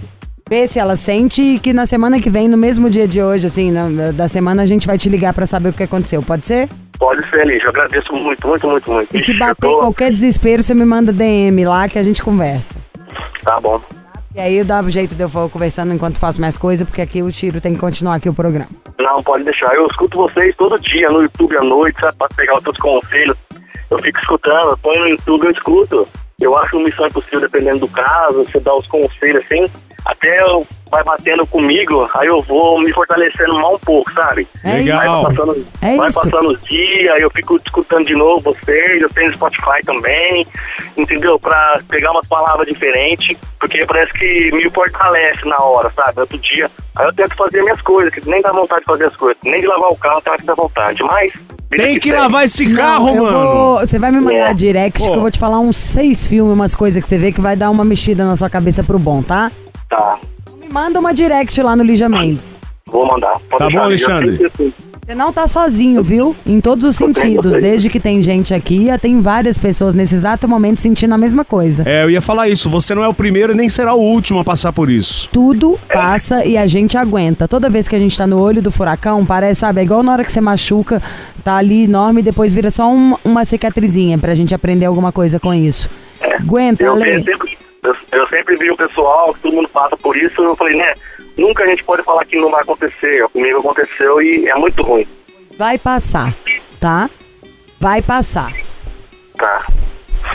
Ver 0.47 0.67
se 0.67 0.77
ela 0.77 0.95
sente 0.95 1.41
e 1.41 1.59
que 1.59 1.73
na 1.73 1.87
semana 1.87 2.19
que 2.19 2.29
vem, 2.29 2.47
no 2.47 2.55
mesmo 2.57 2.87
dia 2.87 3.07
de 3.07 3.19
hoje, 3.21 3.47
assim, 3.47 3.71
na- 3.71 4.11
da 4.11 4.27
semana, 4.27 4.61
a 4.61 4.65
gente 4.67 4.85
vai 4.85 4.95
te 4.97 5.09
ligar 5.09 5.33
pra 5.33 5.45
saber 5.47 5.69
o 5.69 5.73
que 5.73 5.81
aconteceu. 5.81 6.21
Pode 6.21 6.45
ser? 6.45 6.69
Pode 6.99 7.27
ser, 7.29 7.45
Lígia. 7.47 7.65
Eu 7.65 7.69
agradeço 7.71 8.13
muito, 8.13 8.47
muito, 8.47 8.67
muito, 8.67 8.91
muito. 8.91 9.17
E 9.17 9.21
se 9.23 9.33
bater 9.37 9.55
tô- 9.67 9.79
qualquer 9.79 10.11
desespero, 10.11 10.61
você 10.61 10.73
me 10.75 10.85
manda 10.85 11.11
DM 11.11 11.65
lá 11.65 11.87
que 11.89 11.97
a 11.97 12.03
gente 12.03 12.21
conversa. 12.23 12.75
Tá 13.43 13.59
bom. 13.59 13.81
E 14.35 14.39
aí 14.41 14.61
dava 14.65 14.85
um 14.85 14.91
jeito 14.91 15.15
de 15.15 15.23
eu 15.23 15.29
for 15.29 15.49
conversando 15.49 15.93
enquanto 15.93 16.19
faço 16.19 16.41
mais 16.41 16.57
coisa, 16.57 16.83
porque 16.83 17.01
aqui 17.01 17.23
o 17.23 17.31
tiro 17.31 17.61
tem 17.61 17.73
que 17.73 17.79
continuar 17.79 18.15
aqui 18.15 18.27
o 18.27 18.33
programa. 18.33 18.67
Não, 18.99 19.23
pode 19.23 19.45
deixar. 19.45 19.73
Eu 19.73 19.87
escuto 19.87 20.17
vocês 20.17 20.53
todo 20.57 20.77
dia 20.77 21.07
no 21.07 21.21
YouTube 21.21 21.57
à 21.57 21.63
noite, 21.63 21.97
sabe? 22.01 22.17
Pra 22.17 22.27
pegar 22.35 22.57
os 22.57 22.63
seus 22.63 22.77
conselhos. 22.77 23.37
Eu 23.89 23.97
fico 23.99 24.19
escutando, 24.19 24.77
ponho 24.79 25.03
no 25.03 25.09
YouTube, 25.11 25.45
eu 25.45 25.51
escuto. 25.51 26.07
Eu 26.39 26.57
acho 26.57 26.79
missão 26.79 27.07
impossível 27.07 27.39
dependendo 27.41 27.79
do 27.79 27.87
caso, 27.87 28.43
você 28.43 28.59
dá 28.59 28.75
os 28.75 28.85
conselhos 28.87 29.43
assim. 29.45 29.69
Até 30.05 30.37
vai 30.91 31.03
batendo 31.03 31.47
comigo, 31.47 32.07
aí 32.13 32.27
eu 32.27 32.39
vou 32.43 32.79
me 32.79 32.91
fortalecendo 32.93 33.55
mal 33.55 33.75
um 33.75 33.79
pouco, 33.79 34.11
sabe? 34.11 34.47
É 34.63 34.73
Legal. 34.73 35.23
Vai 35.23 35.35
passando, 35.35 35.67
É 35.81 35.95
vai 35.95 36.13
passando 36.13 36.49
os 36.49 36.61
dias, 36.63 37.19
eu 37.19 37.31
fico 37.31 37.55
escutando 37.55 38.05
de 38.05 38.13
novo 38.13 38.53
vocês, 38.53 39.01
eu 39.01 39.09
tenho 39.09 39.33
Spotify 39.33 39.81
também, 39.83 40.45
entendeu? 40.95 41.39
Pra 41.39 41.81
pegar 41.87 42.11
umas 42.11 42.27
palavras 42.27 42.67
diferentes, 42.67 43.35
porque 43.59 43.83
parece 43.85 44.13
que 44.13 44.51
me 44.51 44.69
fortalece 44.69 45.43
na 45.47 45.57
hora, 45.57 45.89
sabe? 45.95 46.19
Outro 46.19 46.37
dia, 46.37 46.69
aí 46.95 47.05
eu 47.07 47.13
tento 47.13 47.35
fazer 47.35 47.61
minhas 47.61 47.81
coisas, 47.81 48.13
que 48.13 48.27
nem 48.29 48.41
dá 48.41 48.51
vontade 48.51 48.81
de 48.81 48.85
fazer 48.85 49.05
as 49.07 49.15
coisas, 49.15 49.37
nem 49.43 49.59
de 49.61 49.67
lavar 49.67 49.89
o 49.91 49.95
carro 49.97 50.21
tá 50.21 50.35
que 50.37 50.45
dá 50.45 50.53
vontade, 50.55 51.03
mas... 51.03 51.31
Tem 51.69 51.99
que 51.99 52.09
segue. 52.09 52.21
lavar 52.21 52.45
esse 52.45 52.67
Não, 52.67 52.75
carro, 52.77 53.09
eu 53.09 53.23
mano. 53.23 53.51
vou- 53.53 53.79
Você 53.79 53.99
vai 53.99 54.11
me 54.11 54.19
mandar 54.21 54.51
É. 54.51 54.53
direct 54.53 54.99
Pô. 55.03 55.11
que 55.11 55.17
eu 55.17 55.21
vou 55.21 55.31
te 55.31 55.39
falar 55.39 55.59
uns 55.59 55.75
seis 55.75 56.25
filmes, 56.27 56.53
umas 56.53 56.73
coisas 56.75 57.01
que 57.01 57.07
você 57.07 57.17
vê 57.17 57.31
que 57.31 57.41
vai 57.41 57.55
dar 57.55 57.69
uma 57.69 57.83
mexida 57.83 58.23
na 58.25 58.35
sua 58.35 58.49
cabeça 58.49 58.83
pro 58.83 58.97
bom, 58.99 59.21
tá? 59.21 59.51
Tá, 59.89 60.17
Me 60.61 60.69
manda 60.71 60.99
uma 60.99 61.13
direct 61.13 61.61
lá 61.61 61.75
no 61.75 61.83
Lígia 61.83 62.07
Mendes. 62.07 62.55
vou 62.87 63.05
mandar. 63.07 63.33
Pode 63.49 63.57
Tá 63.57 63.67
deixar, 63.67 63.79
bom, 63.79 63.85
Alexandre? 64.17 64.73
Você 65.05 65.13
não 65.13 65.31
tá 65.31 65.47
sozinho, 65.47 66.01
viu? 66.01 66.35
Em 66.47 66.59
todos 66.59 66.83
os 66.83 66.95
sentidos. 66.95 67.51
Desde 67.61 67.91
que 67.91 67.99
tem 67.99 68.19
gente 68.23 68.55
aqui, 68.55 68.87
tem 68.99 69.21
várias 69.21 69.55
pessoas 69.55 69.93
nesse 69.93 70.15
exato 70.15 70.47
momento 70.47 70.79
sentindo 70.81 71.13
a 71.13 71.17
mesma 71.17 71.45
coisa. 71.45 71.83
É, 71.85 72.03
eu 72.03 72.09
ia 72.09 72.21
falar 72.21 72.49
isso. 72.49 72.71
Você 72.71 72.95
não 72.95 73.03
é 73.03 73.07
o 73.07 73.13
primeiro 73.13 73.53
e 73.53 73.55
nem 73.55 73.69
será 73.69 73.93
o 73.93 73.99
último 74.01 74.39
a 74.39 74.43
passar 74.43 74.73
por 74.73 74.89
isso. 74.89 75.29
Tudo 75.31 75.79
passa 75.93 76.43
e 76.43 76.57
a 76.57 76.65
gente 76.65 76.97
aguenta. 76.97 77.47
Toda 77.47 77.69
vez 77.69 77.87
que 77.87 77.95
a 77.95 77.99
gente 77.99 78.17
tá 78.17 78.25
no 78.25 78.39
olho 78.39 78.63
do 78.63 78.71
furacão, 78.71 79.23
parece, 79.23 79.59
sabe, 79.59 79.81
é 79.81 79.83
igual 79.83 80.01
na 80.01 80.11
hora 80.11 80.23
que 80.23 80.31
você 80.31 80.41
machuca, 80.41 80.99
tá 81.43 81.57
ali 81.57 81.83
enorme 81.83 82.21
e 82.21 82.23
depois 82.23 82.51
vira 82.51 82.71
só 82.71 82.89
um- 82.91 83.15
uma 83.23 83.45
cicatrizinha 83.45 84.17
pra 84.17 84.33
gente 84.33 84.55
aprender 84.55 84.85
alguma 84.87 85.11
coisa 85.11 85.39
com 85.39 85.53
isso. 85.53 85.87
Aguenta, 86.39 86.83
Eu, 86.83 86.93
Ale. 86.93 87.09
eu 87.11 87.23
sempre, 87.23 87.57
eu, 87.83 87.95
eu 88.11 88.27
sempre 88.27 88.55
vi 88.55 88.71
o 88.71 88.75
pessoal, 88.75 89.31
que 89.35 89.41
todo 89.41 89.53
mundo 89.55 89.69
passa 89.69 89.95
por 89.97 90.17
isso, 90.17 90.41
eu 90.41 90.55
falei, 90.55 90.75
né, 90.77 90.93
nunca 91.37 91.63
a 91.63 91.67
gente 91.67 91.83
pode 91.83 92.03
falar 92.03 92.25
que 92.25 92.37
não 92.37 92.51
vai 92.51 92.61
acontecer. 92.61 93.27
Comigo 93.29 93.59
aconteceu 93.59 94.21
e 94.21 94.47
é 94.47 94.55
muito 94.55 94.83
ruim. 94.83 95.07
Vai 95.57 95.77
passar, 95.77 96.33
tá? 96.79 97.09
Vai 97.79 98.01
passar. 98.01 98.53
Tá. 99.37 99.67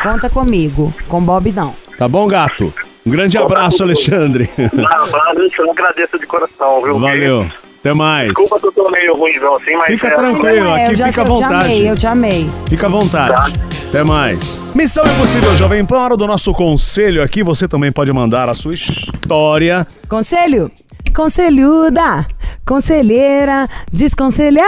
Conta 0.02 0.30
comigo. 0.30 0.92
Com 1.08 1.20
Bob 1.22 1.52
não. 1.52 1.74
Tá 1.98 2.08
bom, 2.08 2.26
gato? 2.26 2.72
Um 3.06 3.10
grande 3.10 3.36
abraço, 3.36 3.82
Alexandre. 3.82 4.48
Não, 4.72 5.06
Fernando, 5.06 5.50
eu 5.58 5.70
agradeço 5.70 6.18
de 6.18 6.26
coração, 6.26 6.82
viu? 6.82 6.98
Valeu. 6.98 7.46
Até 7.80 7.94
mais. 7.94 8.28
Desculpa 8.28 8.58
se 8.58 8.66
eu 8.66 8.72
tô 8.72 8.90
meio 8.90 9.16
ruimzão 9.16 9.56
assim, 9.56 9.74
mas... 9.74 9.86
Fica 9.86 10.08
é, 10.08 10.10
tranquilo. 10.10 10.64
Não 10.64 10.76
é, 10.76 10.86
aqui 10.86 10.96
já 10.96 11.06
fica 11.06 11.22
à 11.22 11.24
eu 11.24 11.26
te 11.26 11.30
vontade. 11.30 11.64
amei, 11.64 11.90
eu 11.90 11.96
te 11.96 12.06
amei. 12.06 12.50
Fica 12.68 12.86
à 12.86 12.90
vontade. 12.90 13.52
Até 13.88 14.04
mais. 14.04 14.66
Missão 14.74 15.02
Impossível 15.04 15.56
Jovem 15.56 15.84
Pan, 15.86 15.98
hora 15.98 16.16
do 16.16 16.26
nosso 16.26 16.52
conselho 16.52 17.22
aqui. 17.22 17.42
Você 17.42 17.66
também 17.66 17.90
pode 17.90 18.12
mandar 18.12 18.50
a 18.50 18.54
sua 18.54 18.74
história. 18.74 19.86
Conselho? 20.08 20.70
Conselhuda, 21.20 22.26
conselheira, 22.64 23.68
desconselhada. 23.92 24.64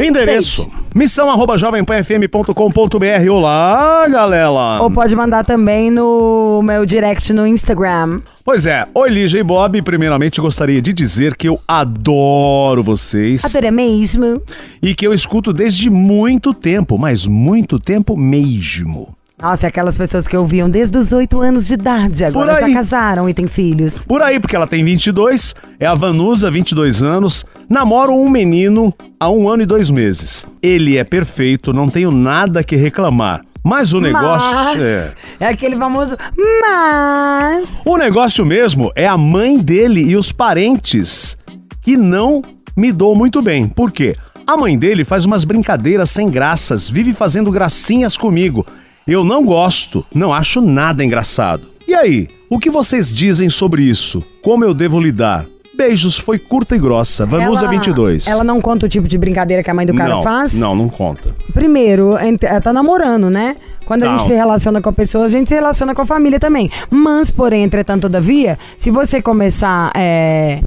Endereço. 0.00 0.66
Missão 0.94 1.28
arroba 1.28 1.58
jovempanfm.com.br. 1.58 3.30
Olá, 3.30 4.08
galera. 4.08 4.82
Ou 4.82 4.90
pode 4.90 5.14
mandar 5.14 5.44
também 5.44 5.90
no 5.90 6.62
meu 6.64 6.86
direct 6.86 7.34
no 7.34 7.46
Instagram. 7.46 8.22
Pois 8.42 8.64
é, 8.64 8.86
oi 8.94 9.10
Lígia 9.10 9.40
e 9.40 9.42
Bob. 9.42 9.82
Primeiramente 9.82 10.40
gostaria 10.40 10.80
de 10.80 10.94
dizer 10.94 11.36
que 11.36 11.46
eu 11.46 11.60
adoro 11.68 12.82
vocês 12.82 13.44
Adorei 13.44 13.70
mesmo. 13.70 14.40
e 14.82 14.94
que 14.94 15.06
eu 15.06 15.12
escuto 15.12 15.52
desde 15.52 15.90
muito 15.90 16.54
tempo, 16.54 16.96
mas 16.96 17.26
muito 17.26 17.78
tempo 17.78 18.16
mesmo. 18.16 19.19
Nossa, 19.40 19.66
e 19.66 19.68
aquelas 19.68 19.96
pessoas 19.96 20.28
que 20.28 20.36
ouviam 20.36 20.68
desde 20.68 20.98
os 20.98 21.12
oito 21.12 21.40
anos 21.40 21.66
de 21.66 21.74
idade, 21.74 22.24
agora 22.24 22.60
já 22.60 22.70
casaram 22.72 23.28
e 23.28 23.32
têm 23.32 23.46
filhos. 23.46 24.04
Por 24.04 24.20
aí, 24.22 24.38
porque 24.38 24.54
ela 24.54 24.66
tem 24.66 24.84
22, 24.84 25.54
é 25.78 25.86
a 25.86 25.94
Vanusa, 25.94 26.50
22 26.50 27.02
anos, 27.02 27.46
namoro 27.68 28.12
um 28.12 28.28
menino 28.28 28.94
há 29.18 29.30
um 29.30 29.48
ano 29.48 29.62
e 29.62 29.66
dois 29.66 29.90
meses. 29.90 30.44
Ele 30.62 30.98
é 30.98 31.04
perfeito, 31.04 31.72
não 31.72 31.88
tenho 31.88 32.10
nada 32.10 32.62
que 32.62 32.76
reclamar. 32.76 33.42
Mas 33.62 33.92
o 33.92 34.00
negócio 34.00 34.50
Mas, 34.50 34.80
é. 34.80 35.12
é 35.38 35.46
aquele 35.46 35.76
famoso 35.76 36.16
mas. 36.62 37.80
O 37.84 37.96
negócio 37.96 38.44
mesmo 38.44 38.90
é 38.94 39.06
a 39.06 39.18
mãe 39.18 39.58
dele 39.58 40.02
e 40.02 40.16
os 40.16 40.32
parentes 40.32 41.36
que 41.82 41.96
não 41.96 42.42
me 42.76 42.90
dou 42.90 43.14
muito 43.14 43.42
bem. 43.42 43.68
Por 43.68 43.90
quê? 43.90 44.14
A 44.46 44.56
mãe 44.56 44.78
dele 44.78 45.04
faz 45.04 45.24
umas 45.24 45.44
brincadeiras 45.44 46.10
sem 46.10 46.28
graças, 46.28 46.88
vive 46.88 47.12
fazendo 47.12 47.50
gracinhas 47.52 48.16
comigo. 48.16 48.66
Eu 49.06 49.24
não 49.24 49.44
gosto, 49.44 50.04
não 50.14 50.32
acho 50.32 50.60
nada 50.60 51.04
engraçado. 51.04 51.62
E 51.86 51.94
aí, 51.94 52.28
o 52.48 52.58
que 52.58 52.70
vocês 52.70 53.14
dizem 53.14 53.48
sobre 53.48 53.82
isso? 53.82 54.22
Como 54.42 54.64
eu 54.64 54.72
devo 54.72 55.00
lidar? 55.00 55.46
Beijos, 55.76 56.18
foi 56.18 56.38
curta 56.38 56.76
e 56.76 56.78
grossa. 56.78 57.24
Vanusa 57.24 57.66
22. 57.66 58.26
Ela 58.26 58.44
não 58.44 58.60
conta 58.60 58.84
o 58.84 58.88
tipo 58.88 59.08
de 59.08 59.16
brincadeira 59.16 59.62
que 59.62 59.70
a 59.70 59.74
mãe 59.74 59.86
do 59.86 59.94
cara 59.94 60.16
não, 60.16 60.22
faz? 60.22 60.54
Não, 60.54 60.74
não 60.74 60.88
conta. 60.88 61.34
Primeiro, 61.54 62.16
ela 62.42 62.60
tá 62.60 62.72
namorando, 62.72 63.30
né? 63.30 63.56
Quando 63.86 64.02
a 64.04 64.10
Não. 64.10 64.18
gente 64.18 64.28
se 64.28 64.34
relaciona 64.34 64.80
com 64.80 64.88
a 64.90 64.92
pessoa, 64.92 65.24
a 65.24 65.28
gente 65.28 65.48
se 65.48 65.54
relaciona 65.54 65.94
com 65.94 66.02
a 66.02 66.06
família 66.06 66.38
também. 66.38 66.70
Mas, 66.90 67.30
porém, 67.30 67.64
entretanto, 67.64 68.02
todavia, 68.02 68.58
se 68.76 68.90
você 68.90 69.22
começar. 69.22 69.90
é, 69.96 70.60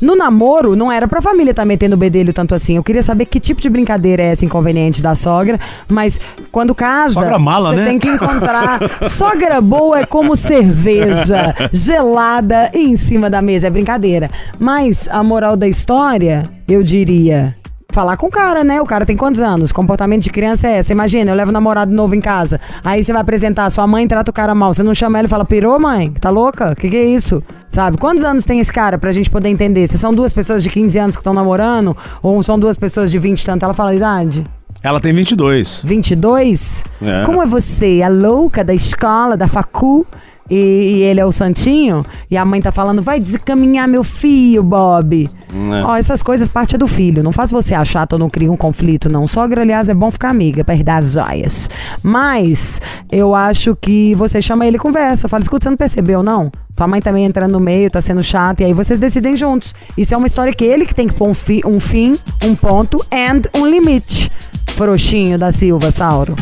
No 0.00 0.16
namoro, 0.16 0.74
não 0.74 0.90
era 0.90 1.06
pra 1.06 1.20
família 1.20 1.50
estar 1.50 1.64
metendo 1.64 1.94
o 1.94 1.98
bedelho 1.98 2.32
tanto 2.32 2.54
assim. 2.54 2.76
Eu 2.76 2.82
queria 2.82 3.02
saber 3.02 3.26
que 3.26 3.38
tipo 3.38 3.60
de 3.60 3.68
brincadeira 3.68 4.22
é 4.22 4.26
essa 4.26 4.44
inconveniente 4.44 5.02
da 5.02 5.14
sogra. 5.14 5.60
Mas 5.88 6.20
quando 6.50 6.74
casa, 6.74 7.14
Sogra 7.14 7.38
mala, 7.38 7.70
você 7.70 7.76
né? 7.76 7.84
tem 7.84 7.98
que 7.98 8.08
encontrar. 8.08 8.80
sogra 9.10 9.60
boa 9.60 10.00
é 10.00 10.06
como 10.06 10.36
cerveja, 10.36 11.54
gelada 11.72 12.70
em 12.72 12.96
cima 12.96 13.28
da 13.28 13.42
mesa. 13.42 13.66
É 13.66 13.70
brincadeira. 13.70 14.30
Mas 14.58 15.08
a 15.10 15.22
moral 15.22 15.56
da 15.56 15.68
história, 15.68 16.48
eu 16.66 16.82
diria. 16.82 17.54
Falar 17.92 18.16
com 18.16 18.28
o 18.28 18.30
cara, 18.30 18.62
né? 18.62 18.80
O 18.80 18.86
cara 18.86 19.04
tem 19.04 19.16
quantos 19.16 19.40
anos? 19.40 19.72
Comportamento 19.72 20.22
de 20.22 20.30
criança 20.30 20.68
é 20.68 20.78
essa. 20.78 20.92
Imagina, 20.92 21.32
eu 21.32 21.34
levo 21.34 21.50
um 21.50 21.52
namorado 21.52 21.92
novo 21.92 22.14
em 22.14 22.20
casa. 22.20 22.60
Aí 22.84 23.04
você 23.04 23.12
vai 23.12 23.20
apresentar, 23.20 23.68
sua 23.70 23.86
mãe 23.86 24.06
trata 24.06 24.30
o 24.30 24.34
cara 24.34 24.54
mal. 24.54 24.72
Você 24.72 24.82
não 24.82 24.94
chama 24.94 25.18
ela 25.18 25.26
e 25.26 25.28
fala, 25.28 25.44
pirou, 25.44 25.78
mãe? 25.80 26.12
Tá 26.20 26.30
louca? 26.30 26.74
Que 26.76 26.88
que 26.88 26.96
é 26.96 27.04
isso? 27.04 27.42
Sabe? 27.68 27.98
Quantos 27.98 28.22
anos 28.24 28.44
tem 28.44 28.60
esse 28.60 28.72
cara 28.72 28.96
pra 28.96 29.10
gente 29.10 29.28
poder 29.28 29.48
entender? 29.48 29.88
Se 29.88 29.98
são 29.98 30.14
duas 30.14 30.32
pessoas 30.32 30.62
de 30.62 30.70
15 30.70 30.98
anos 30.98 31.16
que 31.16 31.20
estão 31.20 31.34
namorando, 31.34 31.96
ou 32.22 32.40
são 32.42 32.58
duas 32.58 32.76
pessoas 32.76 33.10
de 33.10 33.18
20 33.18 33.42
e 33.42 33.46
tanto, 33.46 33.64
ela 33.64 33.74
fala 33.74 33.90
a 33.90 33.94
idade? 33.94 34.44
Ela 34.82 35.00
tem 35.00 35.12
22. 35.12 35.82
22? 35.84 36.84
É. 37.02 37.24
Como 37.24 37.42
é 37.42 37.46
você, 37.46 38.02
a 38.04 38.08
louca 38.08 38.64
da 38.64 38.72
escola, 38.72 39.36
da 39.36 39.46
facu, 39.46 40.06
e, 40.50 40.54
e 40.56 41.02
ele 41.02 41.20
é 41.20 41.24
o 41.24 41.30
santinho? 41.32 42.04
E 42.30 42.36
a 42.36 42.44
mãe 42.44 42.60
tá 42.60 42.72
falando, 42.72 43.00
vai 43.00 43.20
desencaminhar 43.20 43.86
meu 43.86 44.02
filho, 44.04 44.62
Bob. 44.62 45.30
É. 45.52 45.82
Ó, 45.84 45.96
essas 45.96 46.22
coisas 46.22 46.48
parte 46.48 46.76
do 46.76 46.86
filho. 46.86 47.22
Não 47.22 47.32
faz 47.32 47.50
você 47.50 47.74
achar 47.74 48.06
ou 48.12 48.18
não 48.18 48.28
cria 48.28 48.50
um 48.50 48.56
conflito, 48.56 49.08
não. 49.08 49.26
Sogra, 49.26 49.62
aliás, 49.62 49.88
é 49.88 49.94
bom 49.94 50.10
ficar 50.10 50.30
amiga, 50.30 50.64
pra 50.64 50.74
herdar 50.74 50.98
as 50.98 51.12
joias. 51.12 51.70
Mas, 52.02 52.80
eu 53.10 53.34
acho 53.34 53.76
que 53.76 54.14
você 54.16 54.42
chama 54.42 54.66
ele 54.66 54.76
e 54.76 54.80
conversa. 54.80 55.28
Fala, 55.28 55.42
escuta, 55.42 55.64
você 55.64 55.70
não 55.70 55.76
percebeu, 55.76 56.22
não? 56.22 56.50
Sua 56.76 56.86
mãe 56.88 57.00
também 57.00 57.24
entrando 57.24 57.52
no 57.52 57.60
meio, 57.60 57.90
tá 57.90 58.00
sendo 58.00 58.22
chata, 58.22 58.62
e 58.62 58.66
aí 58.66 58.72
vocês 58.72 58.98
decidem 58.98 59.36
juntos. 59.36 59.74
Isso 59.96 60.14
é 60.14 60.16
uma 60.16 60.26
história 60.26 60.52
que 60.52 60.64
ele 60.64 60.86
que 60.86 60.94
tem 60.94 61.06
que 61.08 61.14
pôr 61.14 61.28
um, 61.28 61.34
fi- 61.34 61.62
um 61.66 61.78
fim, 61.80 62.18
um 62.44 62.54
ponto 62.54 63.04
and 63.12 63.42
um 63.58 63.66
limite. 63.66 64.30
Frouxinho 64.76 65.38
da 65.38 65.52
Silva, 65.52 65.90
Sauro. 65.90 66.34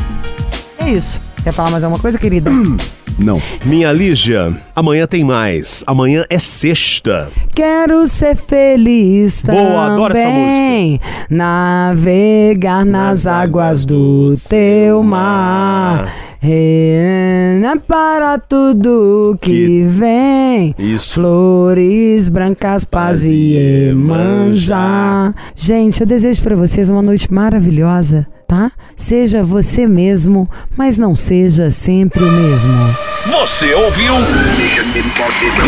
É 0.78 0.90
isso. 0.90 1.20
Quer 1.42 1.52
falar 1.52 1.70
mais 1.70 1.82
alguma 1.82 2.00
coisa, 2.00 2.18
querida? 2.18 2.50
Não. 3.18 3.40
Minha 3.64 3.90
Lígia, 3.92 4.52
amanhã 4.76 5.06
tem 5.06 5.24
mais. 5.24 5.82
Amanhã 5.86 6.24
é 6.30 6.38
sexta. 6.38 7.28
Quero 7.54 8.06
ser 8.06 8.36
feliz 8.36 9.42
também. 9.42 9.64
Boa, 9.64 9.86
adoro 9.94 10.16
essa 10.16 11.04
Navegar 11.28 12.84
nas 12.84 13.26
águas 13.26 13.84
do 13.84 14.34
teu 14.48 15.02
mar. 15.02 16.08
Reina 16.40 17.76
para 17.80 18.38
tudo 18.38 19.36
que 19.40 19.50
Que- 19.50 19.84
vem. 19.84 20.74
Isso. 20.78 21.14
Flores 21.14 22.28
brancas, 22.28 22.84
paz 22.84 23.24
e 23.24 23.88
emanjá. 23.90 25.34
Gente, 25.56 26.00
eu 26.02 26.06
desejo 26.06 26.40
para 26.42 26.54
vocês 26.54 26.88
uma 26.88 27.02
noite 27.02 27.32
maravilhosa, 27.34 28.24
tá? 28.48 28.72
Seja 28.96 29.42
você 29.42 29.86
mesmo, 29.86 30.50
mas 30.74 30.98
não 30.98 31.14
seja 31.14 31.70
sempre 31.70 32.24
o 32.24 32.32
mesmo. 32.32 32.96
Você 33.26 33.74
ouviu? 33.74 34.14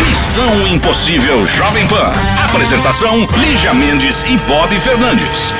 Missão 0.09 0.67
Impossível 0.67 1.47
Jovem 1.47 1.87
Pan. 1.87 2.11
Apresentação: 2.49 3.29
Lígia 3.37 3.75
Mendes 3.75 4.25
e 4.25 4.37
Bob 4.49 4.75
Fernandes. 4.81 5.55